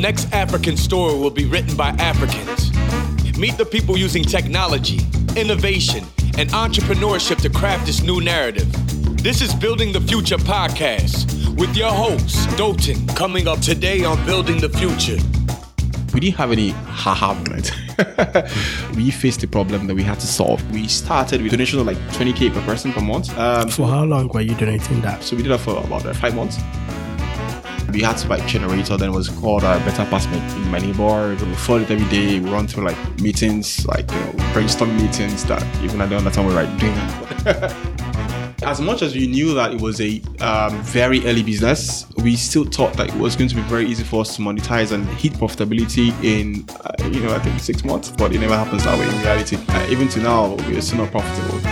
[0.00, 2.70] next African story will be written by Africans.
[3.38, 5.00] Meet the people using technology,
[5.36, 6.04] innovation,
[6.38, 8.66] and entrepreneurship to craft this new narrative.
[9.22, 14.58] This is Building the Future podcast with your host, Dotun, coming up today on Building
[14.58, 15.18] the Future.
[16.14, 17.72] We didn't have any haha moment.
[18.96, 20.58] we faced a problem that we had to solve.
[20.72, 23.36] We started with donations of like 20k per person per month.
[23.38, 25.22] Um, For how long were you donating that?
[25.22, 26.56] so we did that for about uh, five months.
[27.92, 31.40] We had to buy generator, then it was called uh, Better in my neighborhood.
[31.40, 32.40] We followed it every day.
[32.40, 36.46] We run through like meetings, like you know, brainstorm meetings that even I don't understand
[36.46, 38.00] what we're like doing
[38.62, 42.64] as much as we knew that it was a um, very early business, we still
[42.64, 45.32] thought that it was going to be very easy for us to monetize and hit
[45.32, 48.10] profitability in, uh, you know, I think six months.
[48.10, 49.58] But it never happens that way in reality.
[49.68, 51.69] Uh, even to now, we're still not profitable.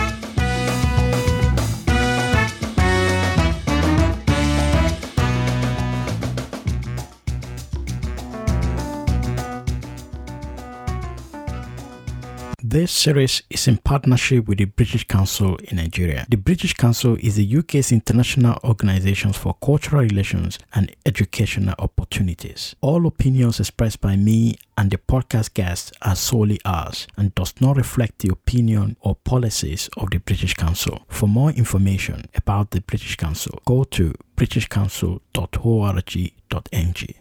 [12.71, 16.27] This series is in partnership with the British Council in Nigeria.
[16.29, 22.75] The British Council is the UK's international organization for cultural relations and educational opportunities.
[22.81, 27.75] All opinions expressed by me and the podcast guests are solely ours and does not
[27.75, 30.99] reflect the opinion or policies of the British Council.
[31.07, 37.18] For more information about the British Council, go to britishcouncil.org.ng.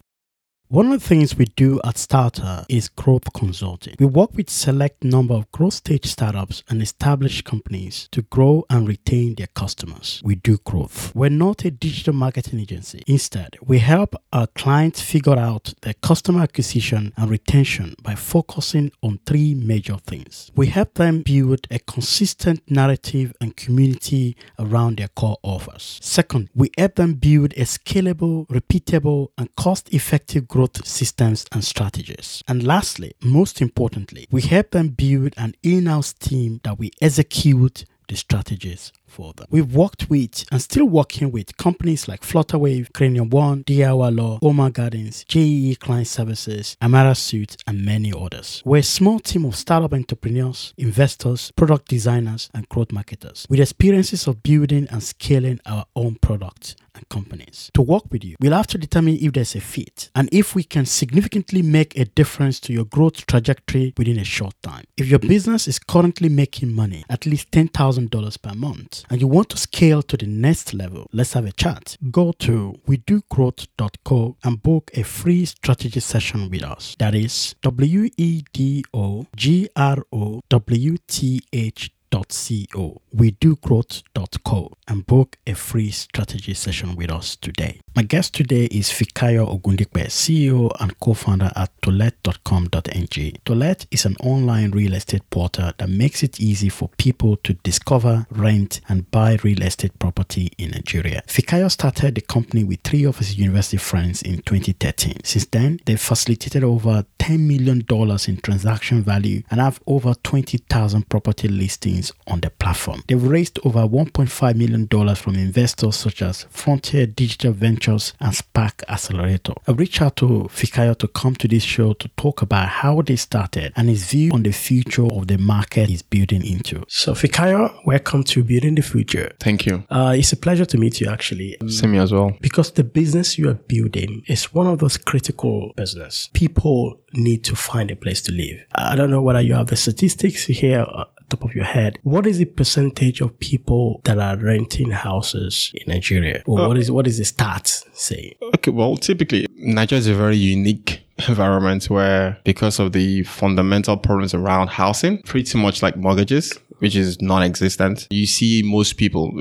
[0.70, 3.94] One of the things we do at Starter is growth consulting.
[3.98, 8.86] We work with select number of growth stage startups and established companies to grow and
[8.86, 10.20] retain their customers.
[10.22, 11.14] We do growth.
[11.14, 13.02] We're not a digital marketing agency.
[13.06, 19.20] Instead, we help our clients figure out their customer acquisition and retention by focusing on
[19.24, 20.50] three major things.
[20.54, 25.98] We help them build a consistent narrative and community around their core offers.
[26.02, 32.42] Second, we help them build a scalable, repeatable, and cost-effective growth systems and strategies.
[32.48, 38.16] And lastly, most importantly, we help them build an in-house team that we execute the
[38.16, 39.46] strategies for them.
[39.50, 44.70] We've worked with and still working with companies like Flutterwave, Cranium One, DIY Law, Oma
[44.70, 48.62] Gardens, JEE Client Services, Amara Suits, and many others.
[48.64, 54.26] We're a small team of startup entrepreneurs, investors, product designers, and growth marketers with experiences
[54.26, 57.70] of building and scaling our own products and companies.
[57.74, 60.64] To work with you, we'll have to determine if there's a fit and if we
[60.64, 64.84] can significantly make a difference to your growth trajectory within a short time.
[64.96, 69.48] If your business is currently making money, at least $10,000 per month, and you want
[69.50, 71.96] to scale to the next level, let's have a chat.
[72.10, 76.96] Go to wedogrowth.co and book a free strategy session with us.
[76.98, 83.02] That is W E D O G R O W T H Co.
[83.12, 87.80] We do growth.co and book a free strategy session with us today.
[87.94, 93.32] My guest today is Fikayo Ogundipe, CEO and co-founder at tolet.com.ng.
[93.44, 98.26] Tolet is an online real estate portal that makes it easy for people to discover,
[98.30, 101.22] rent, and buy real estate property in Nigeria.
[101.26, 105.24] Fikayo started the company with three of his university friends in 2013.
[105.24, 107.84] Since then, they've facilitated over $10 million
[108.28, 113.02] in transaction value and have over 20,000 property listings on the platform.
[113.06, 119.54] They've raised over $1.5 million from investors such as Frontier Digital Ventures and Spark Accelerator.
[119.66, 123.16] I reached out to Fikayo to come to this show to talk about how they
[123.16, 126.84] started and his view on the future of the market he's building into.
[126.88, 129.32] So, Fikayo, welcome to Building the Future.
[129.40, 129.84] Thank you.
[129.90, 131.56] Uh, it's a pleasure to meet you, actually.
[131.68, 132.36] Same as well.
[132.40, 136.28] Because the business you are building is one of those critical business.
[136.32, 138.60] People need to find a place to live.
[138.74, 141.98] I don't know whether you have the statistics here uh, top of your head.
[142.02, 146.42] What is the percentage of people that are renting houses in Nigeria?
[146.46, 148.36] Or uh, what is what is the stats say?
[148.54, 154.34] Okay, well, typically, Nigeria is a very unique environment where, because of the fundamental problems
[154.34, 158.06] around housing, pretty much like mortgages, which is non-existent.
[158.10, 159.32] You see most people,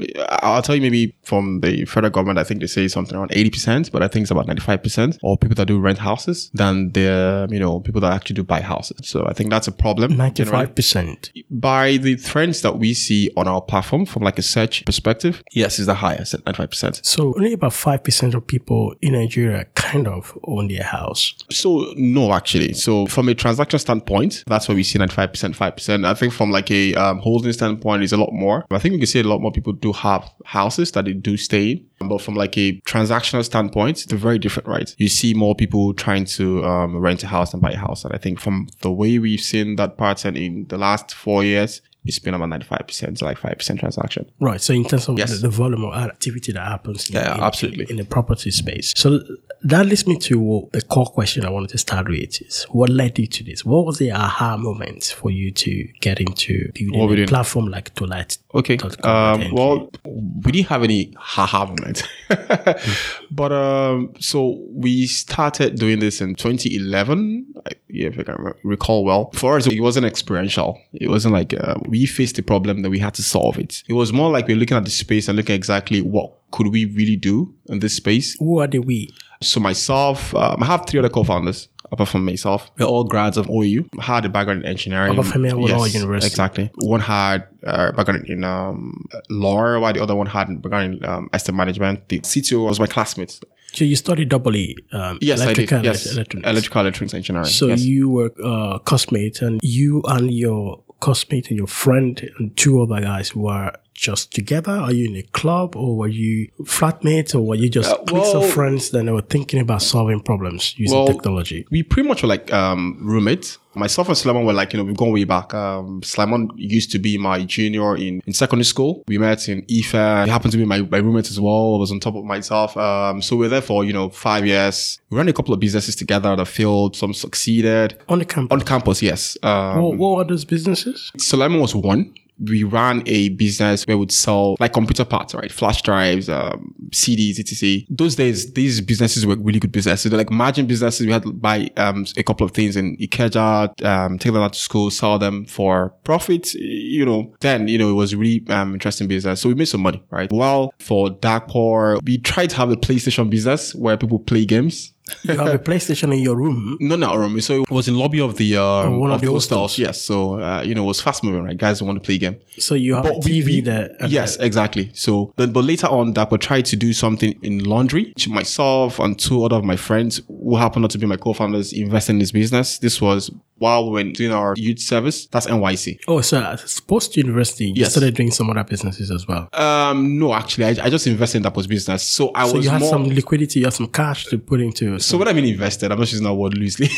[0.42, 3.92] I'll tell you maybe from the federal government, I think they say something around 80%,
[3.92, 7.60] but I think it's about 95% or people that do rent houses than the, you
[7.60, 8.98] know, people that actually do buy houses.
[9.04, 10.14] So I think that's a problem.
[10.14, 11.44] 95%.
[11.50, 15.80] By the trends that we see on our platform from like a search perspective, yes,
[15.80, 17.06] it's the highest at 95%.
[17.06, 21.36] So only about 5% of people in Nigeria kind of own their house.
[21.52, 22.74] So no, actually.
[22.74, 26.06] So from a transaction standpoint, that's why we see 95%, 5%.
[26.06, 28.66] I think from like a um, holding standpoint is a lot more.
[28.72, 31.38] I think we can see a lot more people do have houses that they do
[31.38, 32.10] stay in.
[32.10, 34.94] But from like a transactional standpoint, it's very different, right?
[34.98, 38.06] You see more people trying to um, rent a house and buy a house.
[38.06, 41.82] And I think from the way we've seen that pattern in the last four years,
[42.08, 44.30] it's been about 95% like 5% transaction.
[44.40, 44.62] Right.
[44.62, 45.32] So in terms of Yes.
[45.32, 47.86] the, the volume of activity that happens in, Yeah, in- absolutely.
[47.90, 48.94] in the property space.
[48.96, 49.20] So
[49.64, 53.18] that leads me to the core question I wanted to start with is what led
[53.20, 53.66] you to this?
[53.66, 58.38] What was the aha moment for you to get into building a platform like Tolet?
[58.54, 58.78] Okay.
[59.04, 62.04] Um, well, we didn't have any haha moment,
[63.32, 67.46] but um, so we started doing this in 2011.
[67.66, 69.32] I- Yeah, if I can recall well.
[69.34, 70.78] For us, it wasn't experiential.
[70.94, 73.84] It wasn't like uh, we faced a problem that we had to solve it.
[73.88, 76.86] It was more like we're looking at the space and looking exactly what could we
[76.86, 78.36] really do in this space.
[78.40, 79.10] Who are the we?
[79.42, 82.72] So myself, um, I have three other co-founders apart from myself.
[82.78, 83.88] We're all grads of OAU.
[84.00, 85.14] had a background in engineering.
[85.14, 86.28] Obafemi Awolowo University.
[86.28, 86.72] Exactly.
[86.76, 91.30] One had uh, background in um, law, while the other one had background in um,
[91.34, 92.10] estate management.
[92.10, 93.40] The CTO was my classmate.
[93.74, 95.88] So you studied doubly um, Yes, electrical I did.
[95.88, 96.50] Yes, electronics.
[96.50, 97.48] electrical electronics engineering.
[97.48, 97.82] So yes.
[97.82, 103.02] you were uh, cosmate, and you and your cosmate and your friend and two other
[103.02, 104.72] guys were just together?
[104.72, 108.34] Are you in a club, or were you flatmates, or were you just Uh, cliques
[108.34, 111.66] of well- friends that were thinking about solving problems using Well, technology?
[111.72, 113.58] we pretty much were like um, roommates.
[113.76, 115.54] Myself and Sulaimon were like, you know, we've gone way back.
[115.54, 119.04] Um, Sulaimon used to be my junior in, in secondary school.
[119.08, 119.92] We met in Ife.
[120.26, 121.76] He happened to be my, my roommate as well.
[121.76, 122.76] I was on top of myself.
[122.76, 125.00] Um, so we were there for, you know, five years.
[125.12, 126.96] We ran a couple of businesses together on the field.
[126.96, 127.98] Some succeeded.
[128.10, 128.52] On the campus.
[128.56, 129.38] On campus, yes.
[129.44, 131.12] Um, what, what were those businesses?
[131.18, 132.16] Solomon was one.
[132.40, 135.52] We ran a business where we'd sell like computer parts, right?
[135.52, 137.86] Flash drives, um, CDs, etc.
[137.90, 140.10] Those days, these businesses were really good businesses.
[140.10, 141.06] They're like margin businesses.
[141.06, 144.54] We had to buy um, a couple of things in Ikeja, um, take them out
[144.54, 146.54] to school, sell them for profit.
[146.54, 149.42] You know, then, you know, it was really um, interesting business.
[149.42, 150.32] So we made some money, right?
[150.32, 154.94] Well, for Dapo, we tried to have a PlayStation business where people play games.
[155.24, 156.78] You have a PlayStation in your room.
[156.80, 157.40] No, not room.
[157.42, 159.72] So it was in lobby of the um, one of of the hostels.
[159.72, 159.80] hostels.
[159.80, 160.02] Yes.
[160.02, 161.58] So uh, you know, it was fast moving, right?
[161.58, 162.38] Guys want to play game.
[162.60, 163.96] So you have But we- TV we- there.
[164.00, 164.92] and Yes, exactly.
[164.94, 168.14] So, then, but later on, Dapo tried to do something in laundry.
[168.28, 172.14] Myself and two other of my friends, who happened not to be my co-founders, invested
[172.14, 172.78] in this business.
[172.80, 175.26] This was while we were doing our youth service.
[175.28, 176.00] That's NYSC.
[176.08, 177.92] Oh, so as post university, you Yes.
[177.92, 179.50] started doing some other businesses as well.
[179.54, 182.04] Um, no, actually, I, I just invested in Dapo's business.
[182.04, 182.90] So I was So was you had more.
[182.90, 185.00] some liquidity, you had some cash to put into.
[185.00, 186.90] So what I mean invested, I'm not using that word loosely.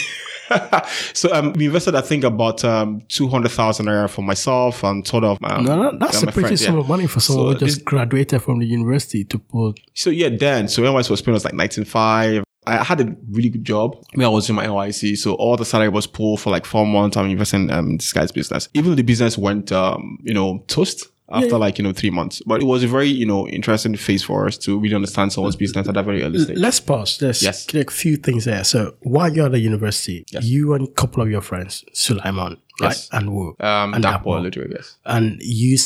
[1.14, 5.06] so um, we invested, I think, about um, two hundred thousand naira for myself and
[5.08, 5.38] sort of.
[5.44, 6.82] Um, no, no, that's a pretty friends, sum yeah.
[6.82, 9.80] of money for someone So who just this- graduated from the university to put.
[9.94, 12.44] So yeah, then so NYSC was paying us like nineteen five.
[12.70, 15.18] I had a really good job when I was in my NYSC.
[15.18, 17.18] So all the salary was poor for like four months.
[17.18, 18.70] I'm investing um, in this guy's business.
[18.74, 21.56] Even the business went um, you know, toast after Yeah.
[21.58, 22.42] like, you know, three months.
[22.46, 25.56] But it was a very, you know, interesting phase for us to really understand someone's
[25.56, 26.58] business at that very early stage.
[26.58, 27.18] Let's pause.
[27.20, 27.72] There's Yes.
[27.74, 28.64] like a few things there.
[28.64, 30.44] So while you're at the university, Yes.
[30.46, 33.10] you and a couple of your friends, Sulaiman, right, Yes.
[33.12, 34.98] and Wu, Um and Dapo, literally, yes.
[35.06, 35.78] and you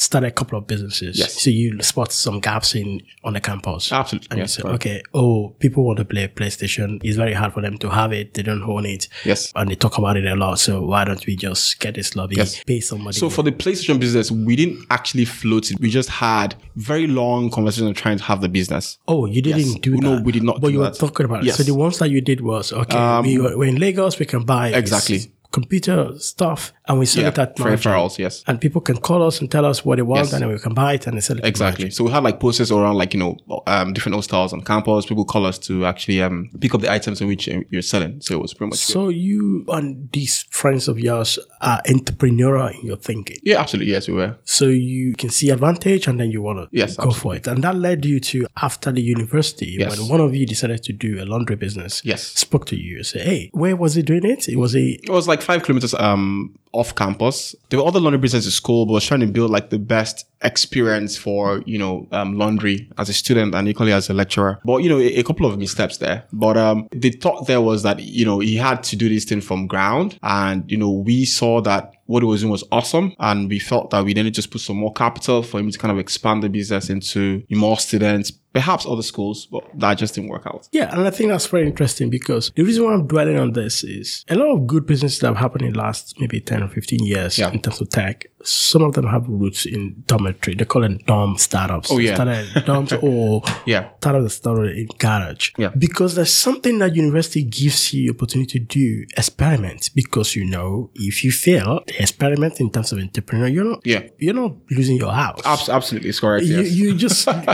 [0.00, 1.18] started a couple of businesses.
[1.18, 1.42] Yes.
[1.42, 3.92] So you spot some gaps in on the campus.
[3.92, 4.28] Absolutely.
[4.30, 4.86] And Yes, you said, correct.
[4.86, 7.00] okay, oh, people want to play PlayStation.
[7.04, 8.34] It's very hard for them to have it.
[8.34, 9.08] They don't own it.
[9.24, 9.52] Yes.
[9.54, 10.58] And they talk about it a lot.
[10.58, 12.62] So why don't we just get this lobby, Yes.
[12.64, 13.18] pay somebody?
[13.18, 15.78] So for the PlayStation business, we didn't actually float it.
[15.80, 18.98] We just had very long conversations trying to have the business.
[19.06, 19.74] Oh, you didn't Yes.
[19.80, 20.02] do oh, that.
[20.02, 20.94] No, we did not But you were that.
[20.98, 21.46] talking about it.
[21.46, 21.56] Yes.
[21.58, 22.96] So the ones that you did was okay.
[23.22, 24.18] we um, were, we're in Lagos.
[24.18, 25.16] We can buy Exactly.
[25.16, 27.76] s- computer stuff, and we sell Yeah, it at margin.
[27.78, 28.44] referrals, yes.
[28.46, 30.32] And people can call us and tell us what they want, Yes.
[30.32, 31.44] and then we can buy it and they sell it.
[31.44, 31.90] Exactly.
[31.90, 33.36] So we had like posters around like, you know,
[33.66, 35.06] um, different hostels on campus.
[35.06, 38.20] People call us to actually um, pick up the items in which uh, you're selling.
[38.20, 38.92] So it was pretty much good.
[38.92, 43.36] So you and these friends of yours are entrepreneurial in your thinking.
[43.42, 43.92] Yeah, absolutely.
[43.92, 44.36] Yes, we were.
[44.44, 47.46] So you can see advantage and then you want to Yes, go for it.
[47.46, 49.98] And that led you to after the university Yes.
[49.98, 52.02] when one of you decided to do a laundry business.
[52.04, 52.22] Yes.
[52.22, 54.48] Spoke to you and said, Hey, where was he doing it?
[54.48, 57.56] It was a It was like five kilometers um off campus.
[57.68, 59.78] There were other laundry businesses at school, but I was trying to build like the
[59.78, 64.60] best experience for, you know, um, laundry as a student and equally as a lecturer.
[64.64, 66.24] But, you know, a, a couple of missteps there.
[66.32, 69.40] But um the thought there was that, you know, he had to do this thing
[69.40, 70.18] from ground.
[70.22, 73.14] And, you know, we saw that what he was doing was awesome.
[73.18, 75.92] And we felt that we to just put some more capital for him to kind
[75.92, 80.46] of expand the business into more students, perhaps other schools, but that just didn't work
[80.46, 80.68] out.
[80.72, 83.84] Yeah, and I think that's very interesting because the reason why I'm dwelling on this
[83.84, 86.68] is a lot of good businesses that have happened in the last maybe 10 or
[86.68, 87.50] 15 years Yeah.
[87.52, 88.26] in terms of tech.
[88.42, 90.54] Some of them have roots in dormitory.
[90.56, 91.90] They call it dorm startups.
[91.92, 92.14] Oh, yeah.
[92.14, 93.90] Started dorms or Yeah.
[93.98, 95.50] started the story in garage.
[95.58, 95.68] Yeah.
[95.76, 99.90] Because there's something that university gives you opportunity to do, experiment.
[99.94, 104.04] Because you know, if you fail, the experiment in terms of entrepreneur, you're not, Yeah.
[104.18, 105.40] you're not losing your house.
[105.44, 106.08] Abs- absolutely.
[106.08, 106.46] It's correct.
[106.46, 106.72] You, yes.
[106.72, 107.44] you just, and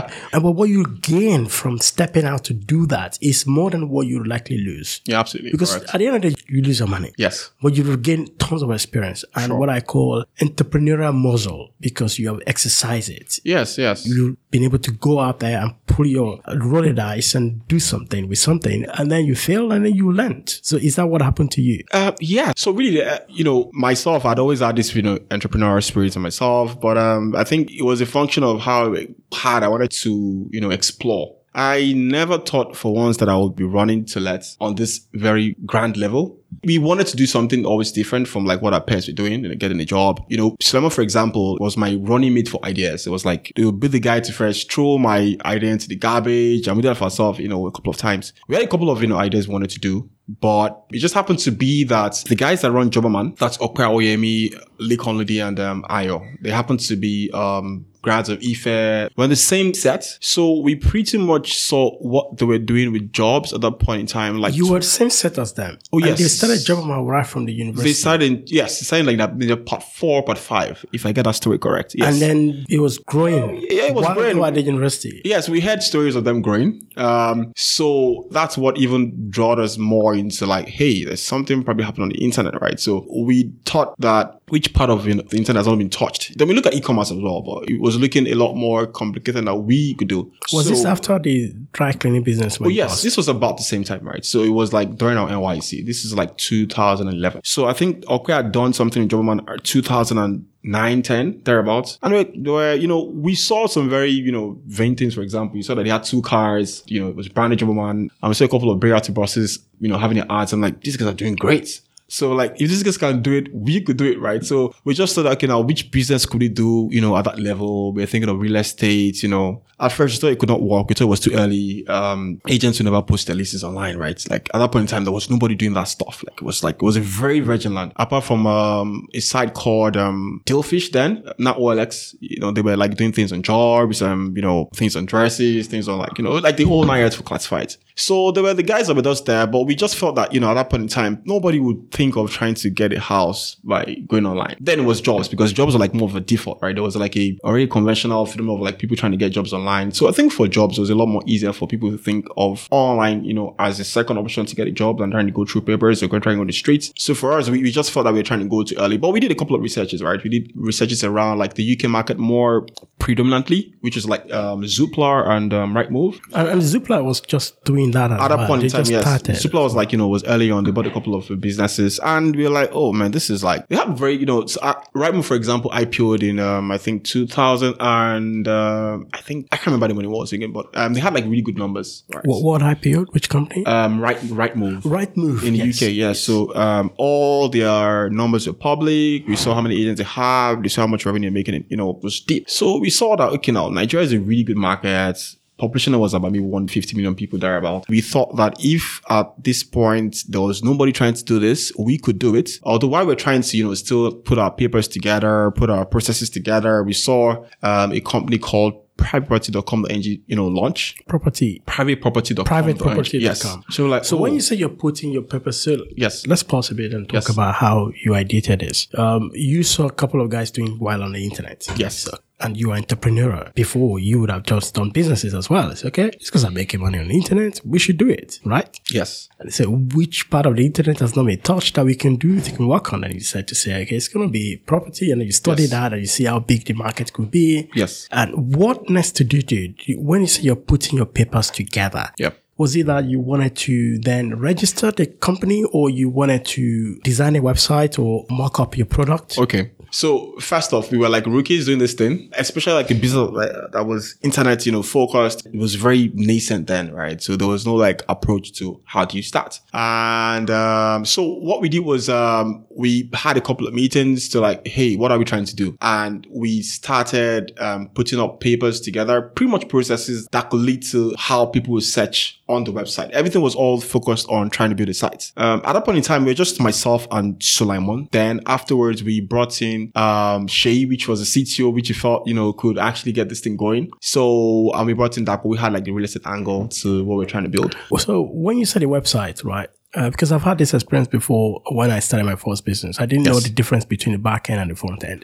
[0.43, 4.23] but what you gain from stepping out to do that is more than what you
[4.25, 5.01] likely lose.
[5.05, 5.51] Yeah, absolutely.
[5.53, 5.95] Because correct.
[5.95, 7.13] at the end of the day, you lose your money.
[7.19, 7.51] yes.
[7.63, 9.59] But you will gain tons of experience and Sure.
[9.59, 13.39] what I call entrepreneurial muscle because you have exercised it.
[13.45, 14.07] Yes, yes.
[14.07, 17.79] You've been able to go out there and pull your roll the dice and do
[17.79, 20.49] something with something, and then you fail and then you learned.
[20.63, 21.85] So is that what happened to you?
[21.93, 22.53] Uh, yeah.
[22.57, 26.23] So really, uh, you know, myself, I'd always had this, you know, entrepreneurial spirit in
[26.23, 28.95] myself, but um, I think it was a function of how
[29.33, 31.36] hard I wanted to, you know, explore.
[31.57, 35.57] I never thought for once that I would be running to let on this very
[35.65, 36.39] grand level.
[36.65, 39.55] We wanted to do something always different from like what our parents were doing, know,
[39.55, 40.23] getting a job.
[40.29, 43.07] You know, Slammer, for example, was my running mate for ideas.
[43.07, 45.97] It was like, they would be the guy to first throw my idea into the
[45.97, 46.69] garbage.
[46.69, 48.35] And we did that for ourselves, you know, a couple of times.
[48.49, 50.11] We had a couple of, you know, ideas we wanted to do.
[50.29, 54.53] But it just happened to be that the guys that run Jobberman, that's Okpa Oyemi,
[54.79, 59.11] Lekan Olude, and um, Ayo, they happen to be um, grads of IFE.
[59.17, 60.05] We're in the same set.
[60.21, 64.07] So we pretty much saw what they were doing with jobs at that point in
[64.07, 64.39] time.
[64.39, 65.79] Like You were the same set as them.
[65.93, 66.19] Oh, And yes.
[66.19, 67.89] they started jobbing right from the university.
[67.91, 71.11] they started, yes, they started like that, in the part four, part five, if I
[71.13, 71.95] get that story correct.
[71.97, 72.13] Yes.
[72.13, 73.57] and then it was growing.
[73.69, 74.43] Yeah, it was While growing.
[74.45, 75.21] at the university.
[75.25, 76.87] Yes, we heard stories of them growing.
[76.97, 82.05] Um, so that's what even brought us more into like, hey, there's something probably happening
[82.05, 82.79] on the internet, right?
[82.79, 86.39] So we thought that which part of you know, the internet has not been touched.
[86.39, 89.47] Then we look at e-commerce as well, but it was looking a lot more complicated
[89.47, 90.31] than we could do.
[90.53, 92.59] Was So- this after the dry cleaning business?
[92.61, 93.03] Oh yes, bust?
[93.05, 94.25] this was about the same time, right?
[94.25, 95.85] So it was like during our NYSC.
[95.85, 97.41] This is like 2011.
[97.45, 101.99] So I think Okwe had done something in Jobberman 2009, 10, thereabouts.
[102.03, 105.57] And we were, you know, we saw some very, you know, vain things, for example.
[105.57, 107.63] You saw that they had two cars, you know, it was branded.
[107.63, 110.53] And we saw a couple of Brigati buses, you know, having their ads.
[110.53, 111.81] I'm like, these guys are doing great.
[112.09, 114.45] So like, if these guys can do it, we could do it, right?
[114.45, 117.39] So we just thought, okay, now which business could we do, you know, at that
[117.39, 117.93] level?
[117.93, 119.63] We are thinking of real estate, you know.
[119.79, 120.89] At first, we thought it could not work.
[120.89, 121.87] We thought it was too early.
[121.89, 124.25] Um, agents would never post their leases online, right?
[124.31, 126.25] Like at that point in time, there was nobody doing that stuff.
[126.27, 127.93] Like it was like, it was a very virgin land.
[127.97, 132.77] Apart from, um, a site called, um, Dealfish then, not OLX, you know, they were
[132.77, 136.25] like doing things on jobs, um, you know, things on dresses, things on like, you
[136.25, 137.77] know, like the whole yards for classifieds.
[137.97, 140.39] So there were the guys that were just there, but we just felt that, you
[140.39, 143.55] know, at that point in time, nobody would think of trying to get a house
[143.65, 144.57] by going online.
[144.61, 146.75] Then it was jobs because jobs are like more of a default, right?
[146.75, 149.93] There was like a already conventional freedom of like people trying to get jobs online.
[149.93, 152.27] So I think for jobs, it was a lot more easier for people to think
[152.37, 155.33] of online, you know, as a second option to get a job than trying to
[155.33, 156.93] go through papers or trying on the streets.
[156.97, 158.99] So for us, we, we just felt that we were trying to go too early,
[158.99, 160.23] but we did a couple of researches, right?
[160.23, 162.67] We did researches around like the UK market more
[162.99, 167.86] predominantly, which is like, um, Zoopla and, um, Rightmove And, and Zoopla was just doing
[167.93, 168.47] that as at that well.
[168.47, 169.03] point they in time, yes.
[169.03, 169.37] started.
[169.37, 170.65] Zoopla was like, you know, was early on.
[170.65, 173.69] They bought a couple of businesses and we were like, oh man, this is like,
[173.69, 177.05] they have very, you know, so, uh, Rightmove, for example, IPO'd in, um, I think
[177.05, 180.95] 2000 and, um, I think, I can't remember the when it was again, but, um,
[180.95, 182.25] they had like really good numbers, right?
[182.25, 183.13] What, what IPO?
[183.13, 183.65] Which company?
[183.67, 184.83] Um, right, Rightmove.
[184.85, 185.45] right move.
[185.45, 185.83] In the yes.
[185.83, 186.13] UK, yeah.
[186.13, 189.27] So um, all their numbers were public.
[189.27, 190.61] We saw how many agents they have.
[190.61, 191.55] We saw how much revenue they're making.
[191.55, 192.49] It, you know, was deep.
[192.49, 195.36] So we saw that okay, now Nigeria is a really good market.
[195.59, 197.89] Population was about maybe 150 million people thereabout.
[197.89, 201.97] We thought that if at this point there was nobody trying to do this, we
[201.99, 202.51] could do it.
[202.63, 206.29] Although while we're trying to, you know, still put our papers together, put our processes
[206.31, 210.97] together, we saw um, a company called privateproperty.com.ng, you know, launch.
[211.07, 211.63] Property.
[211.67, 212.45] Privateproperty.com.
[212.47, 213.21] Privateproperty.com.
[213.21, 213.47] Yes.
[213.71, 216.27] So like, So oh, when you say you're putting your paper so Yes.
[216.27, 217.29] let's pause a bit and talk Yes.
[217.31, 218.89] about how you ideated this.
[218.95, 221.67] Um, you saw a couple of guys doing well on the internet.
[221.77, 221.99] Yes.
[222.01, 223.51] So- and you are an entrepreneur.
[223.55, 225.71] Before you would have just done businesses as well.
[225.71, 226.09] It's okay.
[226.15, 227.61] It's because I'm making money on the internet.
[227.65, 228.79] We should do it, right?
[228.91, 229.29] yes.
[229.39, 232.35] And so which part of the internet has not been touched that we can do,
[232.37, 233.05] we can work on?
[233.05, 235.11] And you decide to say, okay, it's going to be property.
[235.11, 235.71] And then you study Yes.
[235.73, 237.69] that and you see how big the market could be.
[237.75, 238.09] Yes.
[238.13, 239.81] And what next to do, dude?
[239.97, 242.39] When you say you're putting your papers together, Yep.
[242.59, 247.37] Was it that you wanted to then register the company or you wanted to design
[247.37, 249.39] a website or mock up your product?
[249.39, 249.73] Okay.
[249.91, 253.31] So first off, we were like rookies doing this thing, especially like a business
[253.73, 255.47] that was internet, you know, focused.
[255.47, 257.23] It was very nascent then, right?
[257.23, 259.61] So there was no like approach to how do you start.
[259.73, 264.41] And um, so what we did was um, we had a couple of meetings to
[264.41, 265.77] like, hey, what are we trying to do?
[265.81, 271.15] And we started um, putting up papers together, pretty much processes that could lead to
[271.17, 273.11] how people search on the website.
[273.11, 275.33] Everything was all focused on trying to build a site.
[275.37, 278.11] Um, at that point in time, we were just myself and Sulaimon.
[278.13, 282.35] Then afterwards, we brought in um, Shay, which was a CTO, which we felt, you
[282.35, 283.91] know, could actually get this thing going.
[284.01, 287.05] So, and we brought in that, but we had like the real estate angle to
[287.05, 287.77] what we're trying to build.
[287.99, 289.69] So when you said a website, right?
[289.95, 293.01] Uh, because I've had this experience before when I started my first business.
[293.01, 295.23] I didn't know the difference between the back end and the front end.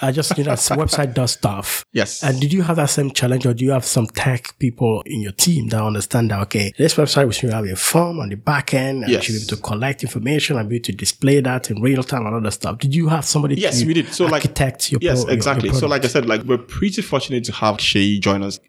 [0.00, 1.84] I just knew that website does stuff.
[1.92, 2.22] Yes.
[2.22, 5.20] And did you have that same challenge or do you have some tech people in
[5.20, 8.36] your team that understand that, okay, this website we should have a form on the
[8.36, 9.24] back end and Yes.
[9.24, 12.24] should be able to collect information and be able to display that in real time
[12.24, 12.78] and other stuff.
[12.78, 14.08] Did you have somebody Yes, to we did.
[14.14, 15.72] So, like- architect your Yes, pro- your- your exactly.
[15.74, 18.60] so, like I said, like we're pretty fortunate to have Shay join us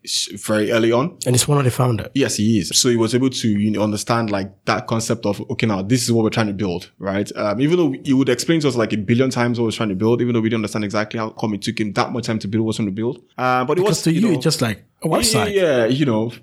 [0.46, 1.16] very early on.
[1.26, 2.08] and he's one of the founders.
[2.16, 2.72] Yes, he is.
[2.74, 6.04] So he was able to you know, understand like that concept of okay, now this
[6.04, 7.32] is what we're trying to build, right?
[7.36, 9.90] Um, even though you would explain to us like a billion times what we're trying
[9.90, 12.26] to build, even though we didn't understand exactly how come it took him that much
[12.26, 13.24] time to build what we're trying to build.
[13.38, 15.54] Uh, but it Because was to you, know, it's just like a website.
[15.54, 16.32] Yeah, you know.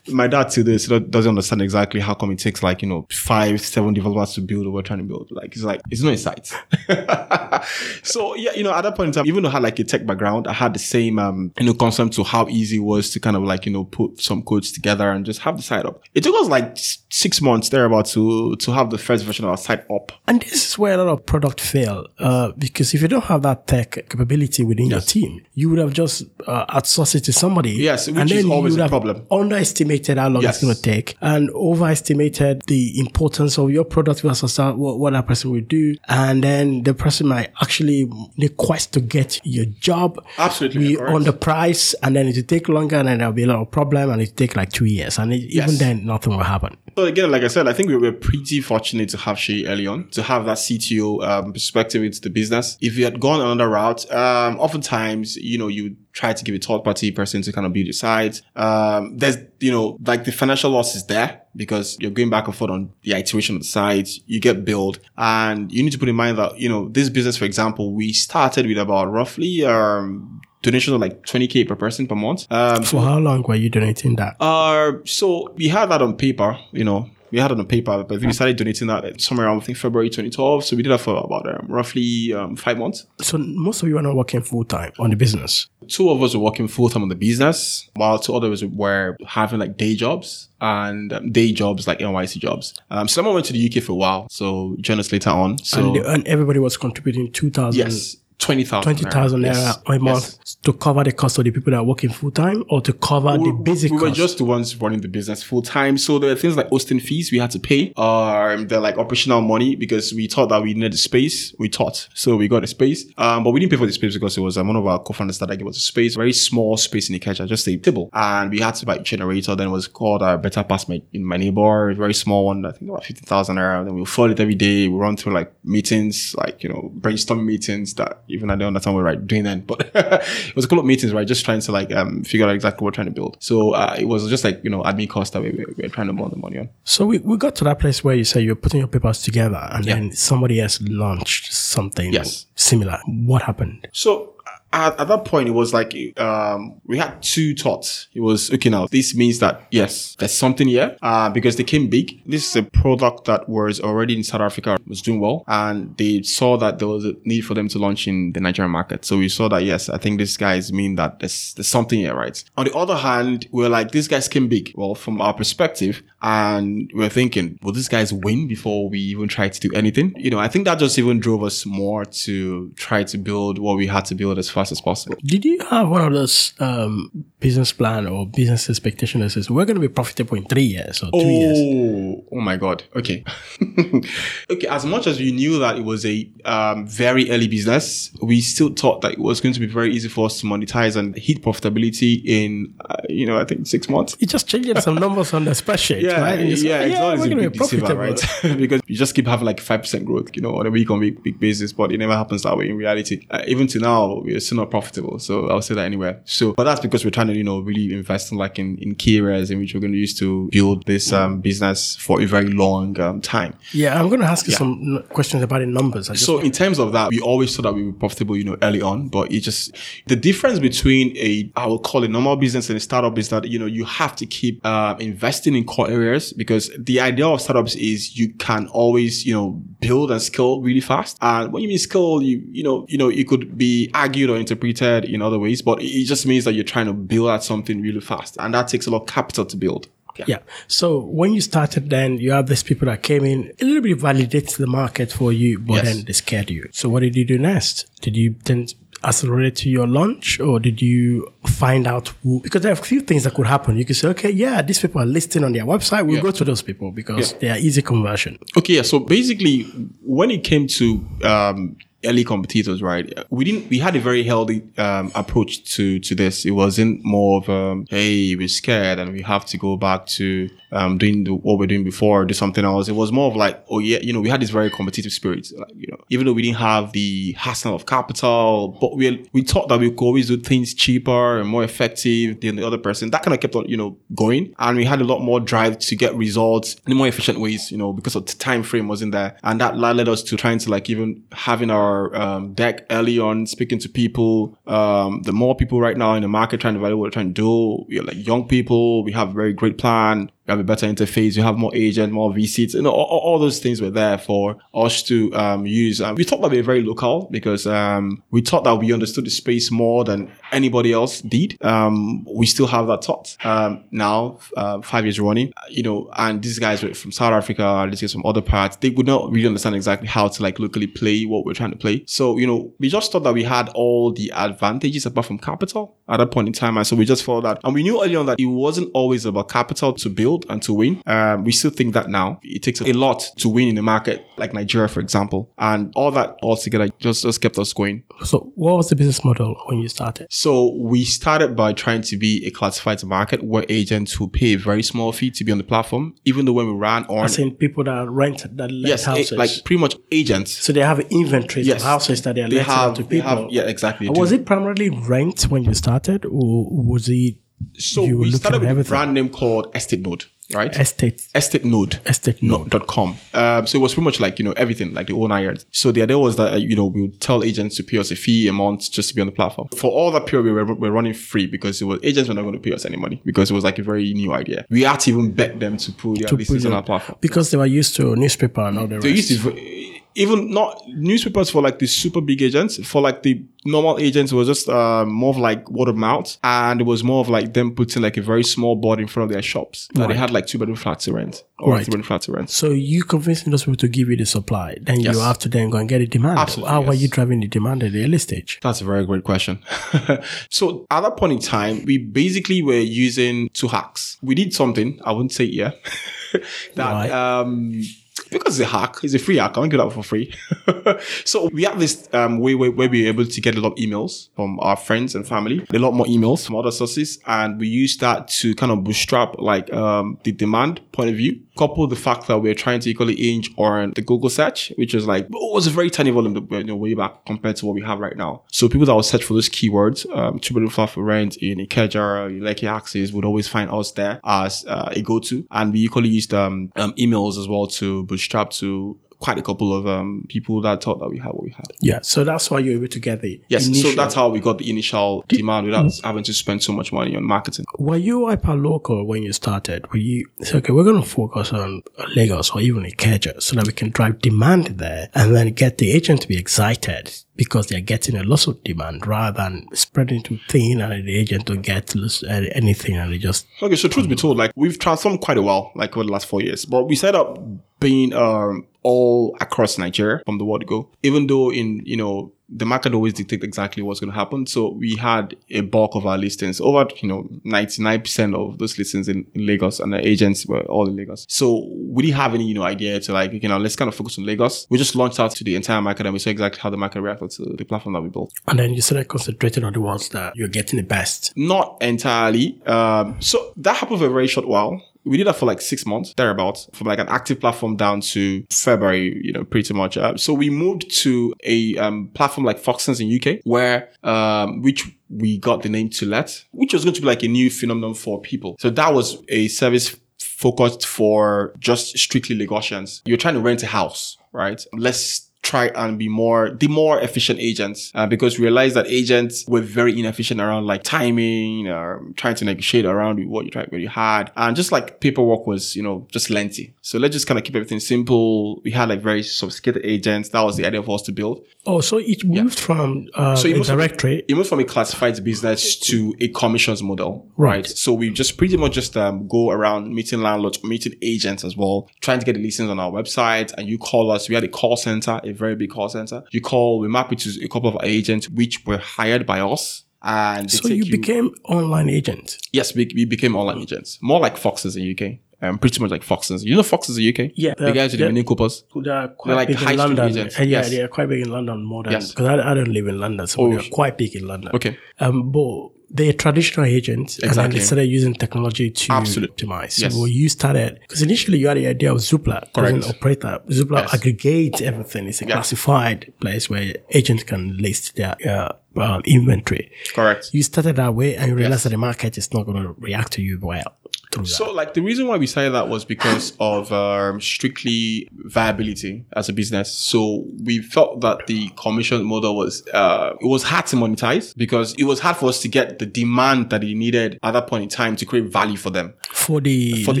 [0.08, 3.60] My dad to this doesn't understand exactly how come it takes like, you know, five,
[3.60, 5.28] seven developers to build what we're trying to build.
[5.30, 6.52] Like, it's like, it's not in sight.
[8.02, 9.84] so, yeah, you know, at that point in time, even though I had like a
[9.84, 13.10] tech background, I had the same, um, you know, concept to how easy it was
[13.10, 15.86] to kind of like, you know, put some codes together and just have the site
[15.86, 16.02] up.
[16.14, 19.56] It took us like six months thereabout to, to have the first version of our
[19.56, 20.10] site up.
[20.26, 23.42] And this is where a lot of product fail, uh, because if you don't have
[23.42, 27.70] that tech capability within your team, you would have just uh, outsourced it to somebody.
[27.70, 29.26] Yes, which and is then you always would a problem.
[29.30, 30.56] Underestimated how long Yes.
[30.56, 35.12] it's going to take, and overestimated the importance of your product versus that- what, what
[35.12, 38.08] that person will do, and then the person might actually
[38.38, 40.22] request to get your job.
[40.38, 43.46] Absolutely, on the price, and then it will take longer, and then there'll be a
[43.46, 46.44] lot of problem, and it take like two years, and it, even then nothing will
[46.44, 46.76] happen.
[46.96, 49.86] So again, like I said, I think we were pretty fortunate to have Shay early
[49.86, 52.76] on, to have that CTO um, perspective into the business.
[52.82, 56.58] If you had gone another route, um, oftentimes, you know, you try to give a
[56.58, 58.42] third party person to kind of build your site.
[58.56, 62.54] Um, there's, you know, like the financial loss is there because you're going back and
[62.54, 64.10] forth on the iteration of the site.
[64.26, 67.38] You get billed and you need to put in mind that, you know, this business,
[67.38, 72.14] for example, we started with about roughly, um, donation of like 20k per person per
[72.14, 72.46] month.
[72.50, 74.36] Um, For how long were you donating that?
[74.40, 78.20] uh, so we had that on paper, you know, we had it on paper, but
[78.20, 80.64] we started donating that somewhere around, I think, February 2012.
[80.64, 83.06] So we did that for about um, roughly um, five months.
[83.22, 85.66] So most of you are not working full time on the business.
[85.88, 89.60] Two of us were working full time on the business, while two others were having
[89.60, 92.74] like day jobs and um, day jobs, like NYSC jobs.
[92.90, 95.56] Um, someone went to the UK for a while, so joined us later on.
[95.56, 98.82] So, and, the- and everybody was contributing 2000 yes, 20,000.
[98.82, 100.56] 20,000 Yes, naira a month yes.
[100.62, 103.36] to cover the cost of the people that are working full time or to cover
[103.38, 104.16] the basic we were cost.
[104.16, 105.96] just the ones running the business full time.
[105.98, 107.92] So there were things like hosting fees we had to pay.
[107.96, 111.54] Um, they're like operational money because we thought that we needed space.
[111.58, 112.08] We thought.
[112.14, 113.06] So we got a space.
[113.16, 114.98] Um, but we didn't pay for the space because it was um, one of our
[114.98, 118.10] co-founders that gave us a space, very small space in the kitchen, just a table.
[118.12, 119.54] And we had to buy a generator.
[119.54, 122.64] Then it was called a better pass my, in my neighbor, a very small one,
[122.66, 123.84] I think about 50,000 naira.
[123.84, 124.88] Then we flood it every day.
[124.88, 128.96] We run through like meetings, like, you know, brainstorm meetings that even I don't understand
[128.96, 131.26] what we're doing then, but it was a couple of meetings, right?
[131.26, 133.36] Just trying to like, um, figure out exactly what we're trying to build.
[133.40, 135.88] So, uh, it was just like, you know, admin cost that we, we, we were
[135.88, 136.68] trying to burn the money on.
[136.84, 139.68] so we, we got to that place where you say you're putting your papers together
[139.72, 139.94] and Yeah.
[139.94, 142.46] then somebody else launched something Yes.
[142.54, 142.98] similar.
[143.06, 143.88] What happened?
[143.92, 144.34] So
[144.72, 148.08] at, at that point, it was like um, we had two thoughts.
[148.14, 148.70] It was okay.
[148.70, 152.22] Now this means that yes, there's something here uh, because they came big.
[152.26, 156.22] This is a product that was already in South Africa, was doing well, and they
[156.22, 159.04] saw that there was a need for them to launch in the Nigerian market.
[159.04, 162.14] So we saw that yes, I think these guys mean that there's there's something here,
[162.14, 162.42] right?
[162.56, 164.72] On the other hand, we're like these guys came big.
[164.74, 169.48] Well, from our perspective, and we're thinking, will these guys win before we even try
[169.48, 170.14] to do anything?
[170.16, 173.76] You know, I think that just even drove us more to try to build what
[173.76, 175.16] we had to build as fast as possible.
[175.24, 179.64] Did you have one of those um, business plan or business expectation that says we're
[179.64, 181.58] going to be profitable in three years or two years?
[181.60, 182.84] Oh, oh my God.
[182.94, 183.24] Okay.
[184.50, 184.66] okay.
[184.68, 188.70] As much as we knew that it was a um, very early business, we still
[188.72, 191.42] thought that it was going to be very easy for us to monetize and hit
[191.42, 194.16] profitability in, uh, you know, I think six months.
[194.20, 196.56] You just changing some numbers on the spreadsheet, Yeah, right?
[196.56, 198.50] Say, yeah, it's always we're a big be deceiver, profitable.
[198.50, 198.58] right?
[198.62, 201.00] because you just keep having like five percent growth, you know, on a week on
[201.00, 203.26] week basis, but it never happens that way in reality.
[203.30, 205.18] Uh, even to now, we're still not profitable.
[205.18, 206.20] So I'll say that anywhere.
[206.24, 208.94] So, but that's because we're trying to, you know, really invest in like in, in
[208.94, 212.26] key areas in which we're going to use to build this um, business for a
[212.26, 213.54] very long um, time.
[213.72, 216.10] Yeah, I'm going to ask you some n- questions about the numbers.
[216.20, 218.82] So in terms of that, we always thought that we were profitable, you know, early
[218.82, 219.74] on, but it just
[220.06, 223.48] the difference between a I will call it normal business and a startup is that
[223.48, 227.40] you know you have to keep uh, investing in core areas because the idea of
[227.40, 231.18] startups is you can always you know build and scale really fast.
[231.20, 234.36] And when you mean scale, you you know you know it could be argued or
[234.42, 237.80] interpreted in other ways, but it just means that you're trying to build out something
[237.80, 239.88] really fast, and that takes a lot of capital to build.
[240.26, 240.40] Yeah.
[240.68, 243.98] So when you started, then you have these people that came in a little bit
[243.98, 245.84] validates the market for you, but Yes.
[245.86, 246.68] then they scared you.
[246.70, 247.86] So what did you do next?
[248.02, 248.66] Did you then
[249.04, 252.40] accelerate to your launch, or did you find out who?
[252.40, 253.78] Because there are a few things that could happen.
[253.78, 256.04] You could say, okay, yeah, these people are listing on their website.
[256.06, 256.22] We'll Yeah.
[256.22, 257.38] go to those people because Yeah.
[257.40, 258.38] they are easy conversion.
[258.56, 258.82] Okay, yeah.
[258.82, 259.62] So basically,
[260.04, 263.12] when it came to um, early competitors, right?
[263.30, 263.68] We didn't.
[263.70, 266.44] We had a very healthy um, approach to to this.
[266.44, 270.48] It wasn't more of um, hey, we're scared and we have to go back to
[270.72, 272.88] um, doing the, what we're doing before, do something else.
[272.88, 275.48] It was more of like, oh yeah, you know, we had this very competitive spirit.
[275.56, 279.42] Like, you know, even though we didn't have the hassle of capital, but we we
[279.42, 283.10] thought that we could always do things cheaper and more effective than the other person.
[283.10, 285.78] That kind of kept on, you know, going, and we had a lot more drive
[285.78, 289.12] to get results in more efficient ways, you know, because of the time frame wasn't
[289.12, 293.18] there, and that led us to trying to like even having our um, deck early
[293.18, 294.56] on, speaking to people.
[294.66, 297.34] Um, the more people right now in the market trying to value what we're trying
[297.34, 299.04] to do, we're like young people.
[299.04, 300.30] We have a very great plan.
[300.52, 301.34] Have a better interface.
[301.34, 302.74] We have more agents, more VCs.
[302.74, 306.02] You know, all, all those things were there for us to um, use.
[306.02, 309.24] Um, we thought that we were very local because um, we thought that we understood
[309.24, 311.56] the space more than anybody else did.
[311.64, 315.54] Um, we still have that thought um, now, uh, five years running.
[315.70, 318.76] You know, and these guys were from South Africa, these guys from other parts.
[318.76, 321.78] They would not really understand exactly how to like locally play what we're trying to
[321.78, 322.04] play.
[322.06, 325.96] So you know, we just thought that we had all the advantages apart from capital
[326.10, 327.58] at that point in time, and so we just followed that.
[327.64, 330.72] And we knew early on that it wasn't always about capital to build and to
[330.72, 331.02] win.
[331.06, 332.40] Um, we still think that now.
[332.42, 336.10] It takes a lot to win in a market like Nigeria, for example, and all
[336.12, 338.04] that all together just just kept us going.
[338.24, 340.26] So, what was the business model when you started?
[340.30, 344.58] So we started by trying to be a classified market where agents will pay a
[344.58, 347.38] very small fee to be on the platform, even though when we ran on As
[347.38, 350.52] in people that rent that let yes, a- like pretty much agents.
[350.52, 351.80] so they have inventories Yes.
[351.82, 353.28] of houses that they are They letting have, to people.
[353.28, 354.08] have, yeah, exactly.
[354.08, 354.36] Was do.
[354.36, 357.36] it primarily rent when you started, or was it
[357.78, 360.74] So you we started with a brand name called Estate Node, right?
[360.76, 361.26] estate?
[361.34, 362.00] Estate Node.
[362.06, 362.70] Estate no, node.
[362.70, 363.16] dot com.
[363.34, 365.66] Um, so it was pretty much like, you know, everything, like the whole nine yards.
[365.70, 368.10] So the idea was that, uh, you know, we would tell agents to pay us
[368.10, 369.68] a fee a month just to be on the platform.
[369.76, 372.34] For all that period, we were, we were running free because it was agents were
[372.34, 374.64] not going to pay us any money because it was like a very new idea.
[374.70, 377.18] We had to even beg them to put their To put on our platform.
[377.20, 379.30] because they were used to newspaper and all the They rest.
[379.30, 379.81] used to,
[380.14, 384.34] even not newspapers for like the super big agents, for like the normal agents, it
[384.34, 386.36] was just uh, more of like word of mouth.
[386.42, 389.30] And it was more of like them putting like a very small board in front
[389.30, 389.88] of their shops.
[389.94, 391.84] That they had like two bedroom flats to rent or Right.
[391.84, 392.50] three bedroom flats to rent.
[392.50, 395.14] So you convincing those people to give you the supply, then Yes.
[395.14, 396.38] you have to then go and get the demand.
[396.38, 398.58] Absolutely, How are you driving the demand at the early stage?
[398.62, 399.60] That's a very great question.
[400.50, 404.18] so at that point in time, we basically were using two hacks.
[404.22, 405.70] We did something, I wouldn't say yeah.
[406.74, 407.10] that Right.
[407.10, 407.82] um
[408.30, 409.56] because it's a hack, it's a free hack.
[409.56, 410.34] I won't give it for free.
[411.24, 414.28] so we have this um, way where, we're able to get a lot of emails
[414.36, 417.96] from our friends and family, a lot more emails from other sources, and we use
[417.98, 421.40] that to kind of bootstrap like um, the demand point of view.
[421.58, 425.06] Couple the fact that we're trying to equally inch on the Google search, which is
[425.06, 427.82] like it was a very tiny volume you know, way back compared to what we
[427.82, 428.42] have right now.
[428.50, 431.58] So people that will search for those keywords, um, two bedroom flat for rent in
[431.58, 435.46] Ikeja, Lekki Axis would always find us there as uh, a go-to.
[435.50, 439.72] And we equally used um, um, emails as well to bootstrap to quite a couple
[439.72, 441.64] of um, people that thought that we had what we had.
[441.80, 444.40] Yeah, so that's why you're able to get the Yes, initial- so that's how we
[444.40, 447.64] got the initial demand without having to spend so much money on marketing.
[447.78, 449.86] Were you hyper local when you started?
[449.92, 451.82] Were you say, okay, we're going to focus on
[452.16, 455.92] Lagos or even Ikeja so that we can drive demand there and then get the
[455.92, 460.38] agent to be excited because they're getting a lot of demand rather than spreading too
[460.48, 464.16] thin and the agent don't get uh, anything and they just Okay, so truth be
[464.16, 466.64] told, like we've transformed quite a while, like over the last four years.
[466.64, 467.38] But we set up
[467.82, 470.88] being um all across Nigeria from the word go.
[471.02, 474.46] Even though in you know the market always dictate exactly what's going to happen.
[474.46, 478.58] So we had a bulk of our listings, over you know ninety nine percent of
[478.58, 481.24] those listings in, in Lagos, and the agents were all in Lagos.
[481.28, 483.94] So we didn't have any you know idea to like you know let's kind of
[483.94, 484.66] focus on Lagos.
[484.68, 487.00] We just launched out to the entire market, and we saw exactly how the market
[487.00, 488.32] reacted to the platform that we built.
[488.48, 491.32] and then you started concentrating on the ones that you're getting the best.
[491.36, 492.60] Not entirely.
[492.66, 494.82] Um, so that happened for a very short while.
[495.04, 498.44] We did that for like six months, thereabouts, from like an active platform down to
[498.50, 499.96] February, you know, pretty much.
[499.96, 504.88] Uh, so we moved to a um, platform like Foxtons in UK, where um, which
[505.10, 507.94] we got the name to let, which was going to be like a new phenomenon
[507.94, 508.56] for people.
[508.60, 513.02] So that was a service focused for just strictly Lagosians.
[513.04, 514.64] You're trying to rent a house, right?
[514.72, 519.44] Let's try and be more the more efficient agents uh, because we realized that agents
[519.48, 523.80] were very inefficient around like timing or trying to negotiate around what you tried what
[523.80, 527.38] you had and just like paperwork was you know just lengthy so let's just kind
[527.38, 530.94] of keep everything simple we had like very sophisticated agents that was the idea for
[530.94, 534.24] us to build Oh, so it moved from uh, So it a moved from- directory.
[534.26, 537.58] it moved from a classified business to a commissions model, Right.
[537.58, 537.66] right?
[537.68, 541.88] So we just pretty much just um, go around meeting landlords, meeting agents as well,
[542.00, 543.52] trying to get the listings on our website.
[543.56, 544.28] And you call us.
[544.28, 546.22] We had a call center, a a very big call center.
[546.30, 549.84] You call, we map it to a couple of agents which were hired by us.
[550.04, 552.36] And So take you became online agent.
[552.52, 555.18] yes, we, we became online agents, more like Foxes in UK.
[555.44, 556.44] Um, pretty much like Foxes.
[556.44, 557.32] You know Foxes in UK?
[557.34, 557.54] Yeah.
[557.58, 558.62] the guys with the Mini Coopers.
[558.76, 560.08] They are quite like big high in London.
[560.08, 560.38] agents.
[560.38, 560.70] Uh, yeah, Yes.
[560.70, 562.10] they are quite big in London more than Yes.
[562.10, 564.50] because I, I don't live in London, so Oh, they're quite big in London.
[564.54, 564.76] Okay.
[565.00, 567.58] Um, but they're traditional agents, and then Exactly.
[567.58, 569.46] they started using technology to Absolutely.
[569.46, 569.78] optimize.
[569.78, 569.92] Yes.
[569.94, 573.40] So you started because initially you had the idea of Zoopla, as an operator.
[573.48, 573.94] Zoopla Yes.
[573.94, 575.06] aggregates everything.
[575.08, 579.70] It's a classified place where agents can list their uh, um, inventory.
[579.94, 580.30] Correct.
[580.32, 581.62] You started that way, and you realized Yes.
[581.64, 583.76] that the market is not going to react to you well
[584.12, 584.28] through that.
[584.28, 589.28] So, like, the reason why we started that was because of um, strictly viability as
[589.28, 589.72] a business.
[589.72, 594.74] So, we felt that the commission model was uh, it was hard to monetize because
[594.74, 597.64] it was hard for us to get the demand that it needed at that point
[597.64, 600.00] in time to create value for them, for the for the